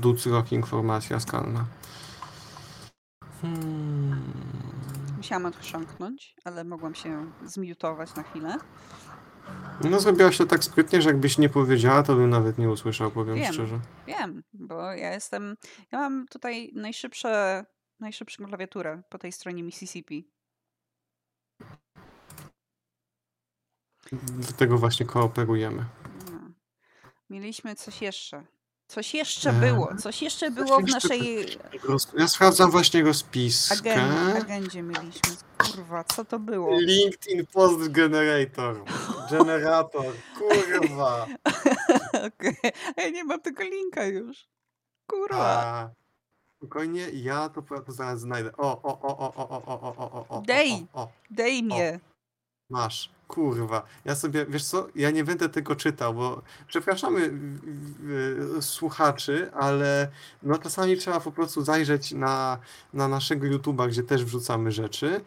[0.00, 1.64] Duc Rocking formacja skalna.
[3.42, 4.32] Hmm.
[5.16, 8.56] Musiałam odchrząknąć, ale mogłam się zmiutować na chwilę.
[9.90, 13.34] No zrobiłaś to tak sprytnie, że jakbyś nie powiedziała, to bym nawet nie usłyszał, powiem
[13.36, 13.52] Wiem.
[13.52, 13.80] szczerze.
[14.06, 15.56] Wiem, bo ja jestem.
[15.92, 17.64] Ja mam tutaj najszybsze,
[18.00, 20.30] najszybszą klawiaturę po tej stronie Mississippi.
[24.12, 25.84] Dlatego właśnie kooperujemy.
[26.32, 26.40] No.
[27.30, 28.44] Mieliśmy coś jeszcze.
[28.86, 29.96] Coś jeszcze Eee, było.
[29.96, 31.46] Coś jeszcze było w naszej
[32.18, 33.94] Ja sprawdzam właśnie rozpiskę.
[33.94, 34.82] agen- agendzie.
[34.82, 35.36] Mieliśmy.
[35.58, 36.78] Kurwa, co to było?
[36.80, 38.84] LinkedIn Post Generator.
[39.30, 40.04] Generator.
[40.38, 41.26] Kurwa.
[42.26, 42.56] Okej.
[42.96, 44.46] A Ja nie mam tego linka już.
[45.10, 45.36] Kurwa.
[45.62, 45.90] A,
[46.56, 48.50] spokojnie, ja to, to zaraz znajdę.
[48.56, 50.86] O, o, o, o, o, o, o, o, o, o, o, Dej.
[50.92, 52.00] o, o, Dej mnie.
[52.70, 53.10] masz.
[53.28, 57.30] Kurwa, ja sobie, wiesz co, ja nie będę tego czytał, bo przepraszamy
[58.60, 60.08] słuchaczy, ale
[60.42, 62.58] no czasami trzeba po prostu zajrzeć na,
[62.92, 65.20] na naszego YouTube'a, gdzie też wrzucamy rzeczy,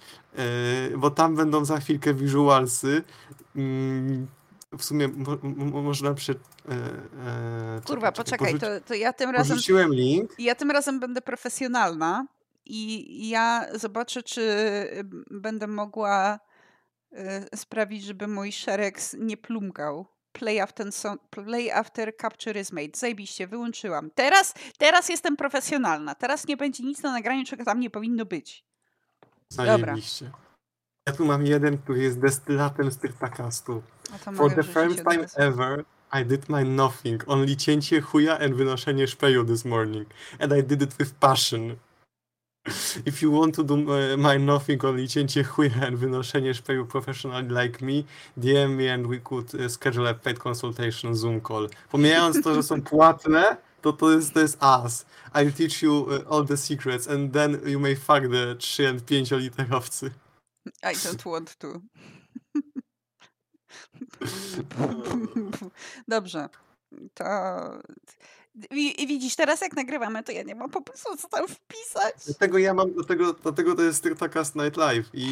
[0.91, 3.03] yy, bo tam będą za chwilkę visualsy.
[3.55, 4.27] Mm,
[4.77, 6.31] W sumie mo, mo, można przy...
[6.31, 10.31] e, e, Kurwa, czekaj, czekaj, poczekaj, porzuci- to, to ja tym razem Porzuciłem link.
[10.39, 12.25] ja tym razem będę profesjonalna
[12.65, 16.39] i ja zobaczę, czy y, będę mogła
[17.55, 20.05] sprawić, żeby mój szereg nie plumkał.
[20.31, 22.89] Play after, so- play after capture is made.
[22.95, 24.09] Zajebiście, wyłączyłam.
[24.15, 26.15] Teraz, teraz jestem profesjonalna.
[26.15, 28.65] Teraz nie będzie nic na nagraniu, czego tam nie powinno być.
[29.51, 29.77] Dobra.
[29.77, 30.31] Zajebiście.
[31.07, 33.83] Ja tu mam jeden, który jest destylatem z Tyrtakastu.
[34.15, 35.85] A to For the first time ever,
[36.21, 37.23] I did my nothing.
[37.27, 40.07] Only cięcie chuja and wynoszenie szpeju this morning.
[40.39, 41.75] And I did it with passion.
[43.05, 43.77] If you want to do
[44.17, 48.03] my nothing, only cięcie chuja and wynoszenie szpeju professionally like me,
[48.37, 51.69] DM me and we could uh, schedule a paid consultation Zoom call.
[51.91, 55.05] Pomijając to, że są płatne, to to jest, to jest as.
[55.33, 59.05] I'll teach you uh, all the secrets and then you may fuck the 3 and
[59.05, 60.09] 5 literowcy.
[60.83, 61.81] I don't want to.
[66.07, 66.49] Dobrze.
[67.13, 67.23] To.
[68.71, 72.13] I, widzisz, teraz jak nagrywamy, to ja nie mam pomysłu, co tam wpisać.
[72.25, 75.31] Dlatego ja mam, dlatego, dlatego to jest Tyrtacast Night Live i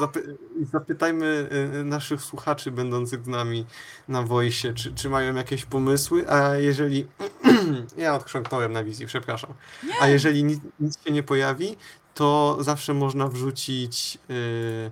[0.00, 1.48] zapy, i zapytajmy
[1.80, 3.66] y, naszych słuchaczy będących z nami
[4.08, 7.06] na Voice, czy, czy mają jakieś pomysły, a jeżeli,
[7.96, 9.54] ja odchrząknąłem na wizji, przepraszam,
[10.00, 11.76] a jeżeli nic, nic się nie pojawi,
[12.14, 14.90] to zawsze można wrzucić y,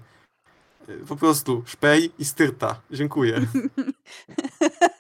[0.89, 2.81] y, po prostu szpej i styrta.
[2.91, 3.41] Dziękuję.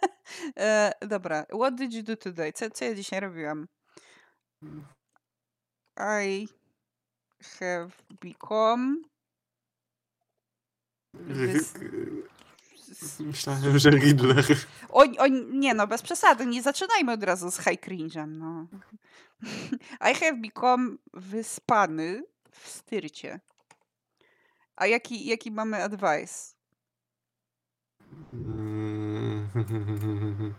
[0.56, 2.52] e, dobra, what did you do today?
[2.52, 3.66] Co, co ja dzisiaj robiłam?
[5.98, 6.48] I
[7.60, 7.90] have
[8.20, 8.96] become.
[11.14, 11.74] Wys...
[13.20, 14.44] Myślałem, że Riddler.
[14.88, 18.66] O, o, nie no, bez przesady, nie zaczynajmy od razu z high cringe'em, no.
[20.10, 23.40] I have become wyspany w styrcie.
[24.76, 26.51] A jaki, jaki mamy advice?
[28.32, 29.48] Mm,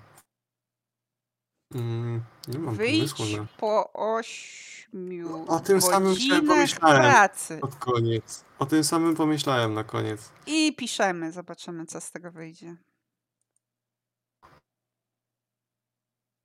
[1.76, 7.02] mm, Nie mam Wyjdź pomysłu na po ośmiu O tym samym godzinach pomyślałem.
[7.02, 7.58] pracy.
[7.62, 8.46] pod koniec.
[8.60, 10.32] O tym samym pomyślałem na koniec.
[10.48, 12.76] I piszemy, zobaczymy, co z tego wyjdzie.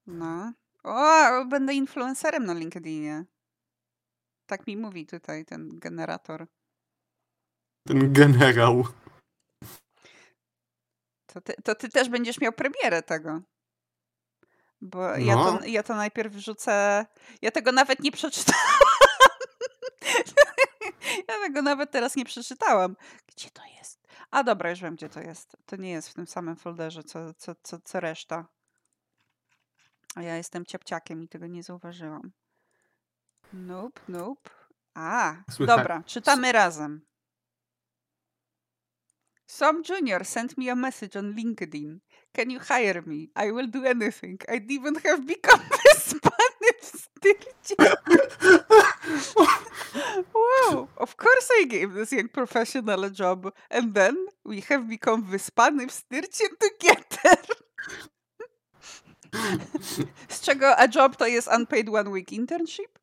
[0.06, 0.52] No.
[0.84, 3.24] O, będę influencerem na LinkedInie.
[4.46, 6.46] Tak mi mówi tutaj ten generator.
[7.86, 8.84] Ten generał.
[11.38, 13.40] To ty, to ty też będziesz miał premierę tego.
[14.80, 15.60] Bo ja, to, No.
[15.66, 17.06] ja to najpierw wrzucę.
[17.42, 18.62] Ja tego nawet nie przeczytałam.
[21.28, 22.96] ja tego nawet teraz nie przeczytałam.
[23.26, 24.06] Gdzie to jest?
[24.30, 25.56] A dobra, już wiem, gdzie to jest.
[25.66, 28.46] To nie jest w tym samym folderze, co, co, co, co reszta.
[30.14, 32.32] A ja jestem ciapciakiem i tego nie zauważyłam.
[33.52, 34.50] Nope, nope.
[34.94, 37.00] A, Słychać- dobra, czytamy razem.
[39.50, 42.00] Some junior sent me a message on LinkedIn.
[42.34, 43.30] Can you hire me?
[43.34, 44.38] I will do anything.
[44.46, 47.96] I'd even have become wyspany Spanish teacher.
[50.34, 53.50] wow, of course I gave this young professional a job.
[53.70, 57.40] And then we have become wyspany Spanish teacher together.
[60.28, 62.98] Z czego a job to jest unpaid one week internship?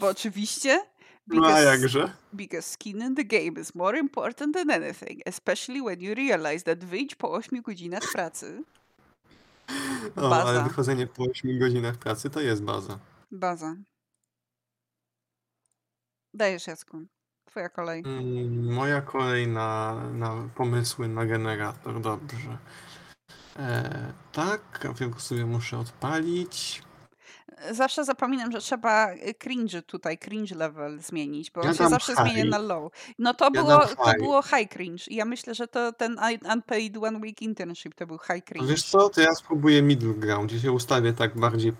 [0.00, 0.80] Bo oczywiście.
[1.26, 2.12] No a jakże?
[2.32, 6.84] Because skin in the game is more important than anything, especially when you realize that
[6.84, 8.62] wyjdź po 8 godzinach pracy.
[10.16, 10.48] O, Baza.
[10.48, 12.98] ale wychodzenie po 8 godzinach pracy to jest baza.
[13.30, 13.76] Baza.
[16.34, 17.02] Dajesz Jacku.
[17.44, 18.02] Twoja kolej.
[18.06, 22.00] Mm, Moja kolej na, na pomysły na generator.
[22.00, 22.58] Dobrze.
[23.56, 26.82] E, tak, tylko sobie muszę odpalić.
[27.70, 32.12] Zawsze zapominam, że trzeba y, cringe tutaj, cringe level zmienić, bo Ja on się zawsze
[32.16, 32.22] high.
[32.22, 32.92] zmienia na low.
[33.18, 34.18] No to, Ja było, to high.
[34.18, 35.04] było high cringe.
[35.08, 38.68] I ja myślę, że to ten un- unpaid one week internship to był high cringe.
[38.70, 41.72] wiesz co, to ja spróbuję middle ground, gdzie się ustawię tak bardziej,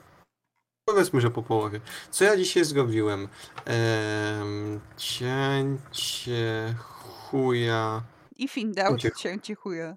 [0.88, 1.80] powiedzmy, że po połowie.
[2.10, 3.28] Co ja dzisiaj zrobiłem?
[3.66, 8.02] Ehm, cięcie chuja,
[8.36, 9.18] I find out Uciekł.
[9.18, 9.96] cię cichuję.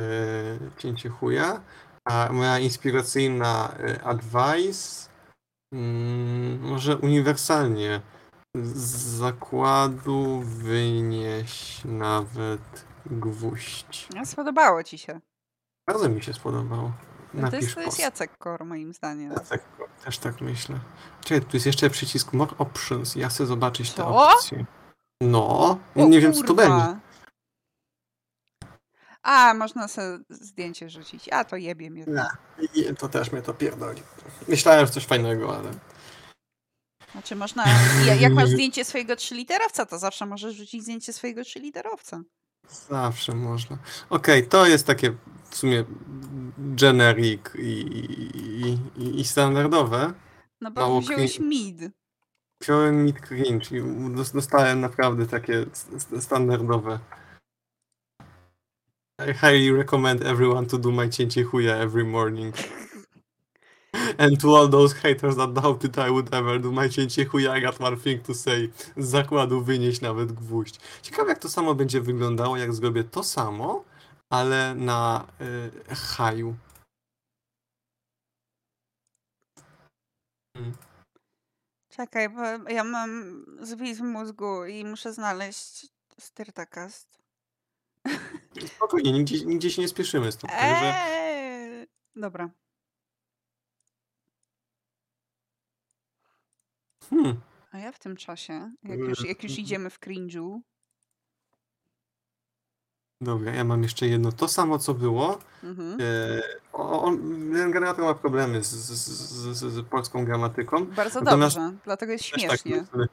[0.00, 0.04] e,
[0.78, 1.62] cięcie chuja,
[2.08, 5.08] a moja inspiracyjna e, advice,
[5.72, 8.00] mm, może uniwersalnie,
[8.62, 8.80] z
[9.18, 14.08] zakładu wynieś nawet gwóźdź.
[14.14, 15.20] No, spodobało ci się.
[15.88, 16.92] Bardzo mi się spodobało.
[17.34, 17.98] No to jest, to jest.
[17.98, 19.32] Jacek Kor, moim zdaniem.
[19.32, 19.62] Ja tak,
[20.04, 20.80] też tak myślę.
[21.24, 23.16] Czekaj, tu jest jeszcze przycisk More Options.
[23.16, 24.28] Ja chcę zobaczyć te Co?
[24.32, 24.64] opcje.
[25.22, 26.62] No, O nie wiem co to kurwa.
[26.62, 27.00] będzie.
[29.24, 31.28] A, można sobie zdjęcie rzucić.
[31.32, 32.04] A, to jebie mnie.
[32.08, 34.02] Nie, i to też mnie to pierdoli.
[34.48, 35.70] Myślałem, że coś fajnego, ale...
[37.12, 37.64] Znaczy można,
[38.06, 42.20] ja- jak masz zdjęcie swojego trzyliterowca, to zawsze możesz rzucić zdjęcie swojego trzyliterowca.
[42.88, 43.78] Zawsze można.
[44.10, 45.10] Okej, to jest takie
[45.50, 45.84] w sumie
[46.58, 50.12] generic i, i, i, i standardowe.
[50.60, 51.78] No bo Mało wziąłeś mid.
[52.62, 53.82] Wziąłem mid cringe i
[54.14, 55.66] dos- dostałem naprawdę takie
[56.20, 56.98] standardowe.
[59.18, 62.52] I highly recommend everyone to do my cięcie chuja every morning.
[64.18, 67.60] And to all those haters that doubted I would ever do my cięcie chuja, I
[67.60, 68.70] got one thing to say.
[68.96, 70.80] Z zakładu wynieść nawet gwóźdź.
[71.02, 73.84] Ciekawe jak to samo będzie wyglądało, jak zrobię to samo,
[74.30, 75.26] ale na
[75.90, 76.56] y, haju.
[81.88, 85.86] Czekaj, bo ja mam zwis w mózgu i muszę znaleźć
[86.18, 87.23] Styrtakast.
[88.76, 90.50] Spokojnie, nigdzie, nigdzie się nie spieszymy z tym.
[90.50, 91.86] Także Eee,
[92.16, 92.50] dobra.
[97.10, 97.40] hmm,
[97.72, 100.60] A ja w tym czasie, jak już, jak już idziemy w cringe'u,
[103.20, 104.32] dobra, ja mam jeszcze jedno.
[104.32, 105.38] To samo co było.
[105.62, 105.98] mhm.
[106.00, 106.40] E,
[106.72, 107.20] on,
[108.02, 108.90] ma problemy z, z,
[109.58, 110.84] z, z, polską gramatyką.
[110.86, 112.80] bardzo natomiast- dobrze, dlatego jest tak śmiesznie.
[112.92, 113.06] myślę.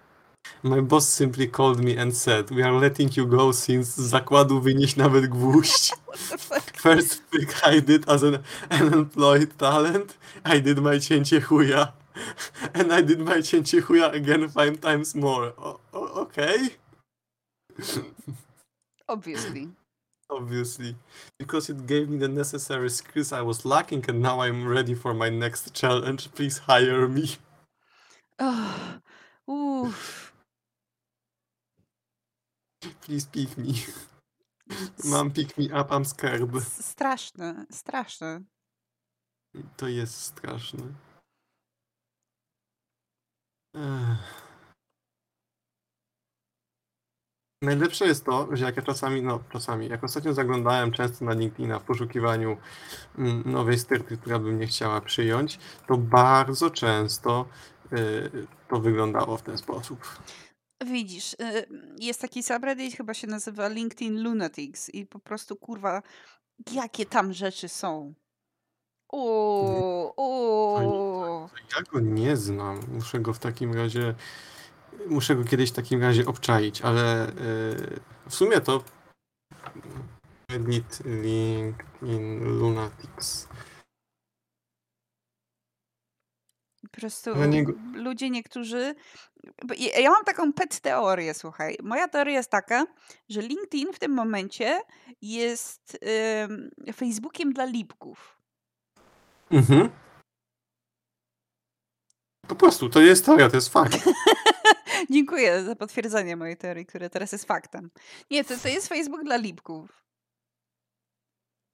[0.64, 4.62] My boss simply called me and said, we are letting you go since z zakładu
[4.62, 5.94] wynieść nawet gwóźdź.
[6.82, 11.94] First pick I did as an unemployed talent, I did my cięcie chuja.
[12.74, 15.54] And I did my cięcie chuja again five times more.
[15.58, 16.70] O, okay.
[19.08, 19.68] Obviously.
[20.30, 20.96] Obviously.
[21.40, 25.14] Because it gave me the necessary skills I was lacking and now I'm ready for
[25.14, 26.32] my next challenge.
[26.36, 27.36] Please hire me.
[29.48, 30.31] Oh, uff.
[32.82, 33.74] Please pick me.
[35.06, 36.56] Mom, pick me up, I'm scared.
[36.56, 38.42] S- Straszne, straszne.
[39.78, 40.84] To jest straszne.
[43.76, 44.52] Ech.
[47.64, 51.80] Najlepsze jest to, że jak ja czasami, no czasami, jak ostatnio zaglądałem często na LinkedIna
[51.80, 52.58] w poszukiwaniu
[53.18, 57.46] mm, nowej styrty, która by mnie chciała przyjąć, to bardzo często
[57.94, 60.20] y, to wyglądało w ten sposób.
[60.86, 61.68] Widzisz, y,
[62.00, 66.02] jest taki subreddit, chyba się nazywa LinkedIn Lunatics i po prostu, kurwa,
[66.72, 68.14] jakie tam rzeczy są.
[69.10, 71.50] O, o.
[71.76, 72.80] Ja go nie znam.
[72.92, 74.16] Muszę go w takim razie.
[75.08, 78.84] Muszę go kiedyś w takim razie obczaić, ale y, w sumie to.
[80.52, 83.48] Reddit, LinkedIn, Lunatics.
[86.82, 88.96] Po prostu Ale nie ludzie niektórzy.
[90.00, 91.78] Ja mam taką pet teorię, słuchaj.
[91.84, 92.86] Moja teoria jest taka,
[93.30, 94.82] że LinkedIn w tym momencie
[95.22, 95.98] jest
[96.96, 98.42] Facebookiem dla lipków.
[99.52, 99.90] Mhm.
[102.48, 104.10] Po prostu, to jest teoria, to jest fakt.
[105.10, 107.92] Dziękuję za potwierdzenie mojej teorii, która teraz jest faktem.
[108.32, 110.04] Nie, to, to jest Facebook dla lipków.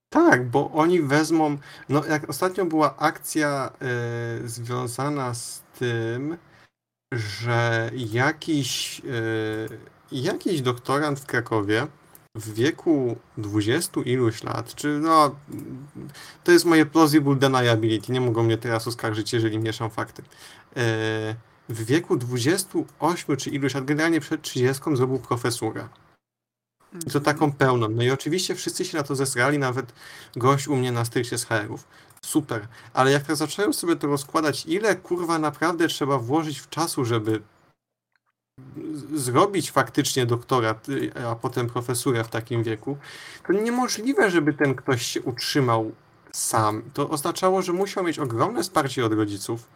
[0.10, 1.58] Tak, bo oni wezmą.
[1.90, 3.72] No, jak ostatnio była akcja
[4.44, 6.38] y, związana z tym,
[7.14, 9.78] że jakiś, y,
[10.12, 11.88] jakiś doktorant w Krakowie
[12.36, 15.36] w wieku 20 iluś lat, czy no,
[16.44, 20.22] to jest moje plausible deniability, nie mogą mnie teraz oskarżyć, jeżeli mieszam fakty.
[20.22, 20.26] Y,
[21.70, 25.88] w wieku 28 czy iluś lat, generalnie przed 30 zrobił profesurę.
[27.08, 27.90] I to taką pełną.
[27.90, 29.94] No i oczywiście wszyscy się na to zesrali, nawet
[30.36, 31.88] gość u mnie na styrcie z HR-ów.
[32.22, 32.68] Super.
[32.94, 37.42] Ale jak tak zacząłem sobie to rozkładać, ile kurwa naprawdę trzeba włożyć w czasu, żeby
[39.14, 42.98] zrobić faktycznie doktorat, y, a potem profesurę w takim wieku,
[43.48, 45.92] to niemożliwe, żeby ten ktoś się utrzymał
[46.32, 46.84] sam.
[46.94, 49.68] To oznaczało, że musiał mieć ogromne wsparcie od rodziców.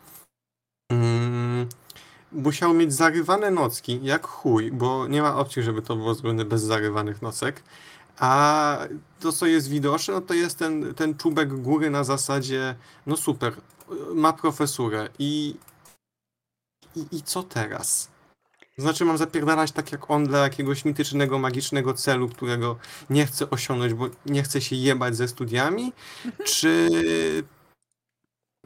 [2.31, 6.61] Musiał mieć zarywane nocki, jak chuj, bo nie ma opcji, żeby to było zrobione bez
[6.61, 7.63] zarywanych nocek.
[8.19, 8.77] A
[9.19, 12.75] to, co jest widoczne, no to jest ten, ten czubek góry na zasadzie,
[13.07, 13.53] no super,
[14.13, 15.55] ma profesurę i,
[16.95, 18.11] i, i co teraz?
[18.77, 22.77] Znaczy mam zapierdalać tak jak on dla jakiegoś mitycznego, magicznego celu, którego
[23.09, 25.93] nie chcę osiągnąć, bo nie chcę się jebać ze studiami,
[26.45, 26.89] czy...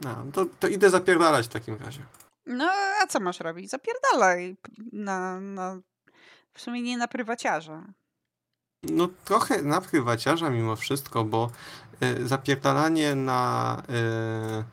[0.02, 2.00] No, to, to idę zapierdalać w takim razie.
[2.46, 2.70] No,
[3.02, 3.70] a co masz robić?
[3.70, 4.56] Zapierdalaj
[4.92, 5.80] na, na
[6.52, 7.84] w sumie nie na prywaciarza.
[8.82, 11.50] No trochę na prywaciarza mimo wszystko, bo
[12.02, 13.82] y, zapierdalanie na,
[14.60, 14.64] y,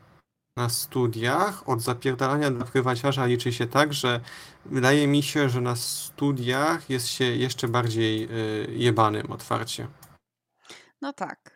[0.56, 4.20] na studiach od zapierdalania dla prywaciarza liczy się tak, że
[4.64, 9.88] wydaje mi się, że na studiach jest się jeszcze bardziej y, jebanym otwarcie.
[11.02, 11.53] No tak.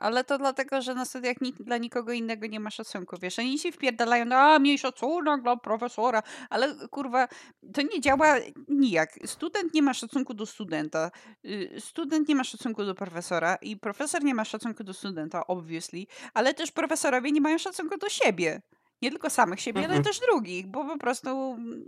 [0.00, 3.16] Ale to dlatego, że na studiach nikt, dla nikogo innego nie ma szacunku.
[3.22, 7.28] Wiesz, oni się wpierdalają, no a miej szacunek dla profesora, ale kurwa,
[7.74, 8.36] to nie działa
[8.68, 9.10] nijak.
[9.26, 11.10] Student nie ma szacunku do studenta,
[11.44, 16.06] y, student nie ma szacunku do profesora i profesor nie ma szacunku do studenta, obviously,
[16.34, 18.62] ale też profesorowie nie mają szacunku do siebie.
[19.02, 20.04] Nie tylko samych siebie, ale Mhm.
[20.04, 21.84] też drugich, bo po prostu mm,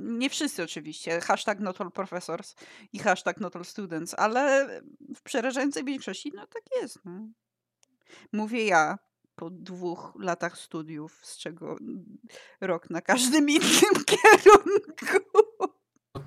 [0.00, 1.20] nie wszyscy oczywiście.
[1.20, 2.54] Hashtag not all professors
[2.92, 4.68] i hashtag not all students, ale
[5.16, 6.98] w przerażającej większości no tak jest.
[7.04, 7.28] No.
[8.32, 8.98] Mówię ja
[9.34, 11.76] po dwóch latach studiów, z czego
[12.60, 15.30] rok na każdym innym kierunku.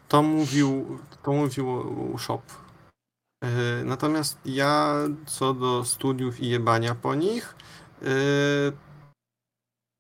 [0.08, 1.84] To mówił, to mówił
[2.18, 2.41] Shop.
[3.86, 4.95] Natomiast ja
[5.26, 7.56] co do studiów i jebania po nich,
[8.02, 8.06] e,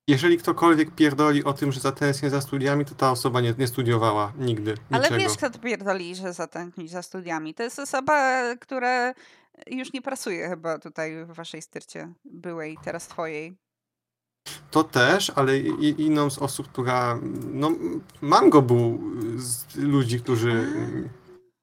[0.07, 4.33] jeżeli ktokolwiek pierdoli o tym, że zatęsknię za studiami, to ta osoba nie, nie studiowała
[4.37, 5.21] nigdy Ale niczego.
[5.21, 7.53] wiesz, kto to pierdoli, że zatęsknić za studiami?
[7.53, 9.13] To jest osoba, która
[9.67, 13.57] już nie pracuje chyba tutaj w waszej styrcie byłej, teraz twojej.
[14.71, 17.19] To też, ale i, inną z osób, która.
[17.53, 17.71] No,
[18.21, 19.01] Mango był
[19.37, 20.67] z ludzi, którzy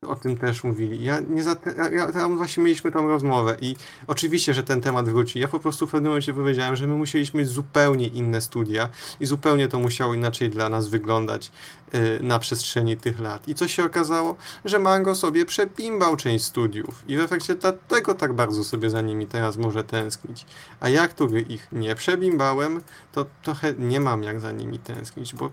[0.06, 1.04] o tym też mówili.
[1.04, 1.56] Ja nie za,
[1.92, 5.38] ja, tam właśnie mieliśmy tą rozmowę i oczywiście, że ten temat wróci.
[5.38, 8.88] Ja po prostu w pewnym momencie powiedziałem, że my musieliśmy zupełnie inne studia
[9.20, 11.52] i zupełnie to musiało inaczej dla nas wyglądać
[11.94, 13.48] y, na przestrzeni tych lat.
[13.48, 14.36] I co się okazało?
[14.64, 19.26] Że Mango sobie przepimbał część studiów i w efekcie dlatego tak bardzo sobie za nimi
[19.26, 20.46] teraz może tęsknić.
[20.80, 22.80] A ja, który ich nie przebimbałem,
[23.12, 25.50] to trochę nie mam jak za nimi tęsknić, bo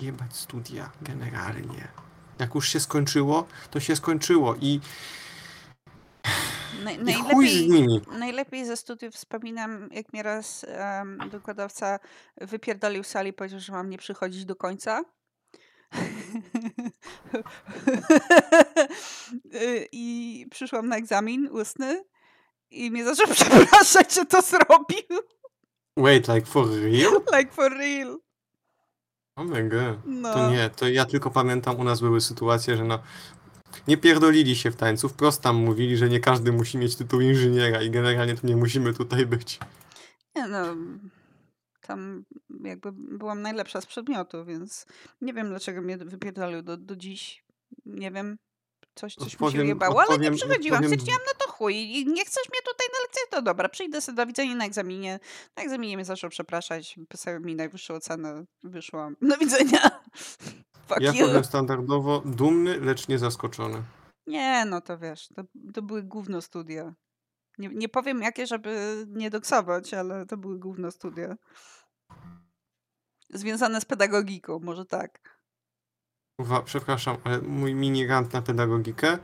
[0.00, 2.01] jebać studia generalnie.
[2.42, 4.80] Jak już się skończyło, to się skończyło i,
[6.84, 8.00] Na, i chuj z najlepiej, nimi.
[8.18, 11.98] najlepiej ze studiów wspominam, jak mnie raz um, wykładowca
[12.40, 15.02] wypierdolił sali i powiedział, że mam nie przychodzić do końca.
[19.92, 22.04] I przyszłam na egzamin ustny
[22.70, 25.20] i mnie zaczął przepraszać, że to zrobił.
[25.96, 27.12] Wait, like for real?
[27.38, 28.18] Like for real.
[29.36, 29.98] Oh my god.
[30.04, 30.34] No.
[30.34, 32.98] To nie, to ja tylko pamiętam, u nas były sytuacje, że no
[33.88, 37.82] nie pierdolili się w tańcu, wprost tam mówili, że nie każdy musi mieć tytuł inżyniera
[37.82, 39.58] i generalnie to nie musimy tutaj być.
[40.36, 40.76] Nie no,
[41.80, 42.24] tam
[42.64, 44.86] jakby byłam najlepsza z przedmiotu, więc
[45.20, 47.44] nie wiem dlaczego mnie wypierdolił do, do dziś.
[47.86, 48.38] Nie wiem.
[48.94, 50.78] Coś, coś mi się Odpowiem- jebało, ale nie odpowiem- przychodziłam.
[50.80, 54.00] odpowiem- Stwierdziłam, no to chuj, i nie chcesz mnie tutaj na lekcjach, to dobra, przyjdę
[54.00, 55.20] sobie do widzenia na egzaminie.
[55.56, 59.16] Na egzaminie mnie zaczął przepraszać, pisał mi najwyższą ocenę, wyszłam.
[59.22, 59.80] Do widzenia.
[60.88, 63.82] Fuck Ja powiem standardowo dumny, lecz nie zaskoczony.
[64.26, 65.42] Nie, no to wiesz, to,
[65.74, 66.94] to były gówno studia.
[67.58, 71.36] Nie, nie powiem jakie, żeby nie doksować, ale to były gówno studia.
[73.30, 75.31] Związane z pedagogiką, może tak.
[76.38, 79.08] Uwa, przepraszam, ale mój mini rant na pedagogikę.
[79.12, 79.18] e,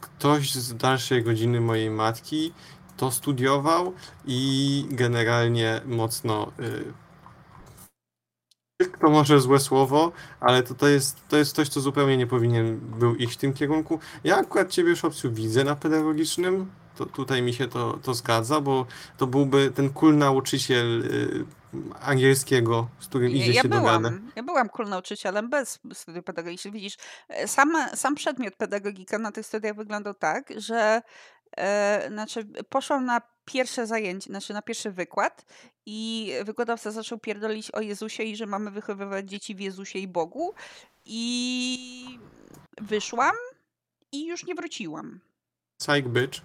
[0.00, 2.52] Ktoś z dalszej godziny mojej matki
[2.96, 3.94] to studiował
[4.26, 6.52] i generalnie mocno.
[6.58, 6.92] e,
[9.00, 12.80] To może złe słowo, ale to, to, jest, to jest coś, co zupełnie nie powinien
[12.80, 13.98] był iść w tym kierunku.
[14.24, 16.70] Ja akurat ciebie, Szopciu, widzę na pedagogicznym.
[16.96, 18.86] To tutaj mi się to, to zgadza, bo
[19.16, 21.59] to byłby ten cool nauczyciel e,
[22.00, 26.74] angielskiego, z którym idzie ja się byłam, ja byłam cool nauczycielem bez studiów pedagogicznych.
[26.74, 26.96] Widzisz,
[27.28, 31.02] e, sama, sam przedmiot pedagogika na tych studiach wyglądał tak, że
[31.56, 35.44] e, znaczy poszłam na pierwsze zajęcie, znaczy na pierwszy wykład
[35.86, 40.54] i wykładowca zaczął pierdolić o Jezusie i że mamy wychowywać dzieci w Jezusie i Bogu
[41.04, 42.18] i
[42.80, 43.34] wyszłam
[44.12, 45.20] i już nie wróciłam.
[45.78, 46.40] Psych bitch.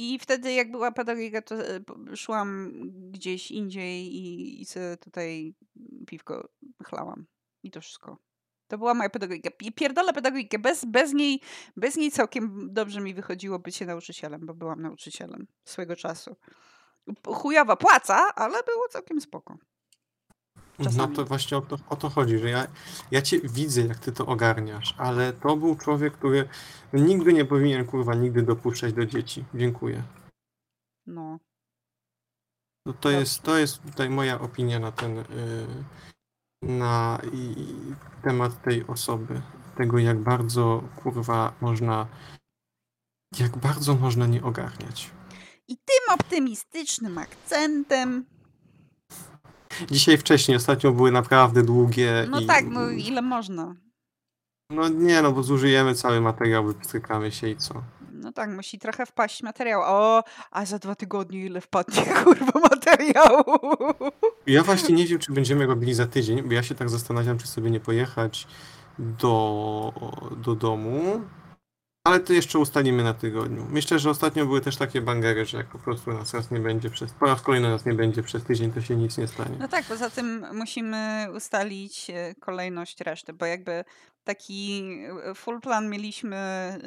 [0.00, 1.80] I wtedy, jak była pedagogika, to e,
[2.16, 2.72] szłam
[3.10, 5.54] gdzieś indziej i, i sobie tutaj
[6.06, 6.48] piwko
[6.84, 7.26] chlałam.
[7.62, 8.18] I to wszystko.
[8.68, 9.50] To była moja pedagogika.
[9.74, 10.58] Pierdolę pedagogikę.
[10.58, 11.40] Bez, bez, niej,
[11.76, 16.36] bez niej całkiem dobrze mi wychodziło bycie nauczycielem, bo byłam nauczycielem swego czasu.
[17.26, 19.58] Chujowa płaca, ale było całkiem spoko.
[20.80, 21.16] No Czasami.
[21.16, 22.66] to właśnie o to, o to chodzi, że ja,
[23.10, 26.48] ja cię widzę, jak ty to ogarniasz, ale to był człowiek, który
[26.92, 29.44] nigdy nie powinien, kurwa, nigdy dopuszczać do dzieci.
[29.54, 30.02] Dziękuję.
[31.06, 31.38] No.
[32.86, 35.24] No to, jest, to jest tutaj moja opinia na ten, y,
[36.62, 37.54] na i,
[38.22, 39.42] temat tej osoby.
[39.76, 42.06] Tego, jak bardzo, kurwa, można,
[43.38, 45.10] jak bardzo można nie ogarniać.
[45.68, 48.24] I tym optymistycznym akcentem.
[49.90, 53.74] Dzisiaj wcześniej, ostatnio były naprawdę długie No i, tak, no ile można.
[54.70, 57.82] no nie, no bo zużyjemy cały materiał, wypstrykamy się i co?
[58.12, 59.82] No tak, musi trochę wpaść materiał.
[59.84, 63.44] O, a za dwa tygodnie ile wpadnie, kurwa, materiału.
[64.46, 67.46] Ja właśnie nie wiem, czy będziemy robili za tydzień, bo ja się tak zastanawiam, czy
[67.46, 68.46] sobie nie pojechać
[68.98, 69.92] do,
[70.36, 71.20] do domu.
[72.10, 73.66] Ale to jeszcze ustalimy na tygodniu.
[73.70, 76.90] Myślę, że ostatnio były też takie bangery, że jak po prostu nas raz nie będzie
[76.90, 79.56] przez, po raz kolejny nas nie będzie przez tydzień, to się nic nie stanie.
[79.58, 83.84] No tak, poza tym musimy ustalić e, kolejność reszty, bo jakby
[84.24, 84.82] taki
[85.30, 86.38] e, full plan mieliśmy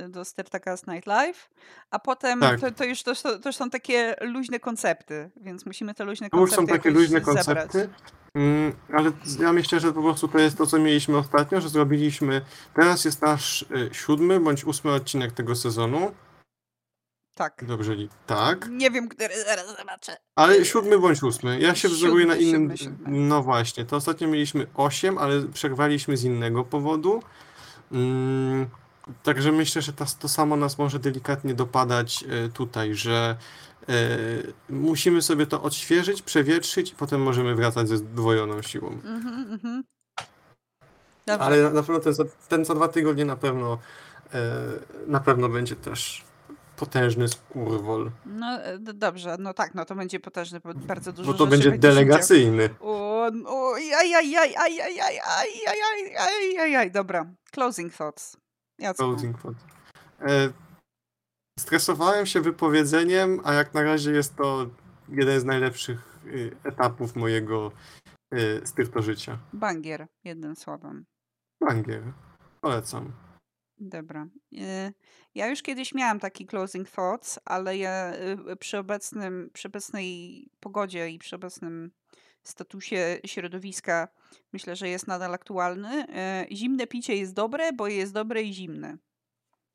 [0.10, 1.49] do Startacast Night Live,
[1.91, 2.60] a potem Tak.
[2.60, 6.30] to, to już to, są- to już są takie luźne koncepty, więc musimy te luźne
[6.30, 7.45] To już koncepty są takie luźne zebrać.
[7.45, 7.89] koncepty,
[8.35, 12.41] mm, ale ja myślę, że po prostu to jest to, co mieliśmy ostatnio, że zrobiliśmy,
[12.76, 16.11] teraz jest nasz y, siódmy bądź ósmy odcinek tego sezonu.
[17.35, 17.65] Tak.
[17.68, 17.95] Dobrze,
[18.27, 18.69] tak.
[18.69, 20.18] Nie wiem, który zaraz zobaczę.
[20.35, 21.60] Ale siódmy bądź ósmy.
[21.60, 22.61] Ja się wzoruję na innym.
[22.61, 23.19] siódmy, siódmy.
[23.19, 27.23] No właśnie, to ostatnio mieliśmy osiem, ale przerwaliśmy z innego powodu.
[27.91, 28.68] Mm,
[29.23, 33.38] także myślę, że to, to samo nas może delikatnie dopadać e, tutaj, że
[33.89, 33.93] e,
[34.69, 38.88] musimy sobie to odświeżyć, przewietrzyć i potem możemy wracać ze zdwojoną siłą.
[38.88, 39.84] Mhm, mhm.
[41.39, 43.77] Ale na na pewno ten za, ten za dwa tygodnie na pewno
[44.34, 44.51] e,
[45.07, 46.23] na pewno będzie też
[46.85, 51.38] potężny skurwol, No e, dobrze, no tak, no to będzie potężny, bo bardzo dużo bo
[51.38, 52.69] to będzie delegacyjny.
[52.80, 55.19] O, o, aj, aj, aj, aj, aj, aj, aj,
[55.68, 57.26] aj, aj, aj, aj, aj, dobra.
[57.51, 58.38] Closing thoughts.
[58.80, 59.03] Jacku.
[59.03, 59.57] Closing thought.
[60.22, 60.49] E,
[61.60, 64.68] stresowałem się wypowiedzeniem, a jak na razie jest to
[65.10, 67.72] jeden z najlepszych y, etapów mojego
[68.34, 69.38] y, styrto życia.
[69.53, 71.05] Bangier, jednym słowem.
[71.61, 72.03] Bangier.
[72.61, 73.23] Polecam.
[73.89, 74.27] Dobra.
[74.53, 74.93] Y,
[75.35, 78.14] Ja już kiedyś miałam taki closing thoughts, ale ja
[78.51, 81.91] y, przy obecnym, przy obecnej pogodzie i przy obecnym
[82.43, 84.07] statusie środowiska
[84.53, 86.05] myślę, że jest nadal aktualny.
[86.51, 88.97] Y, Zimne picie jest dobre, bo jest dobre i zimne.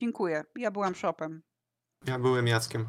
[0.00, 0.44] Dziękuję.
[0.56, 1.42] Ja byłam shopem.
[2.06, 2.86] Ja byłem Jackiem.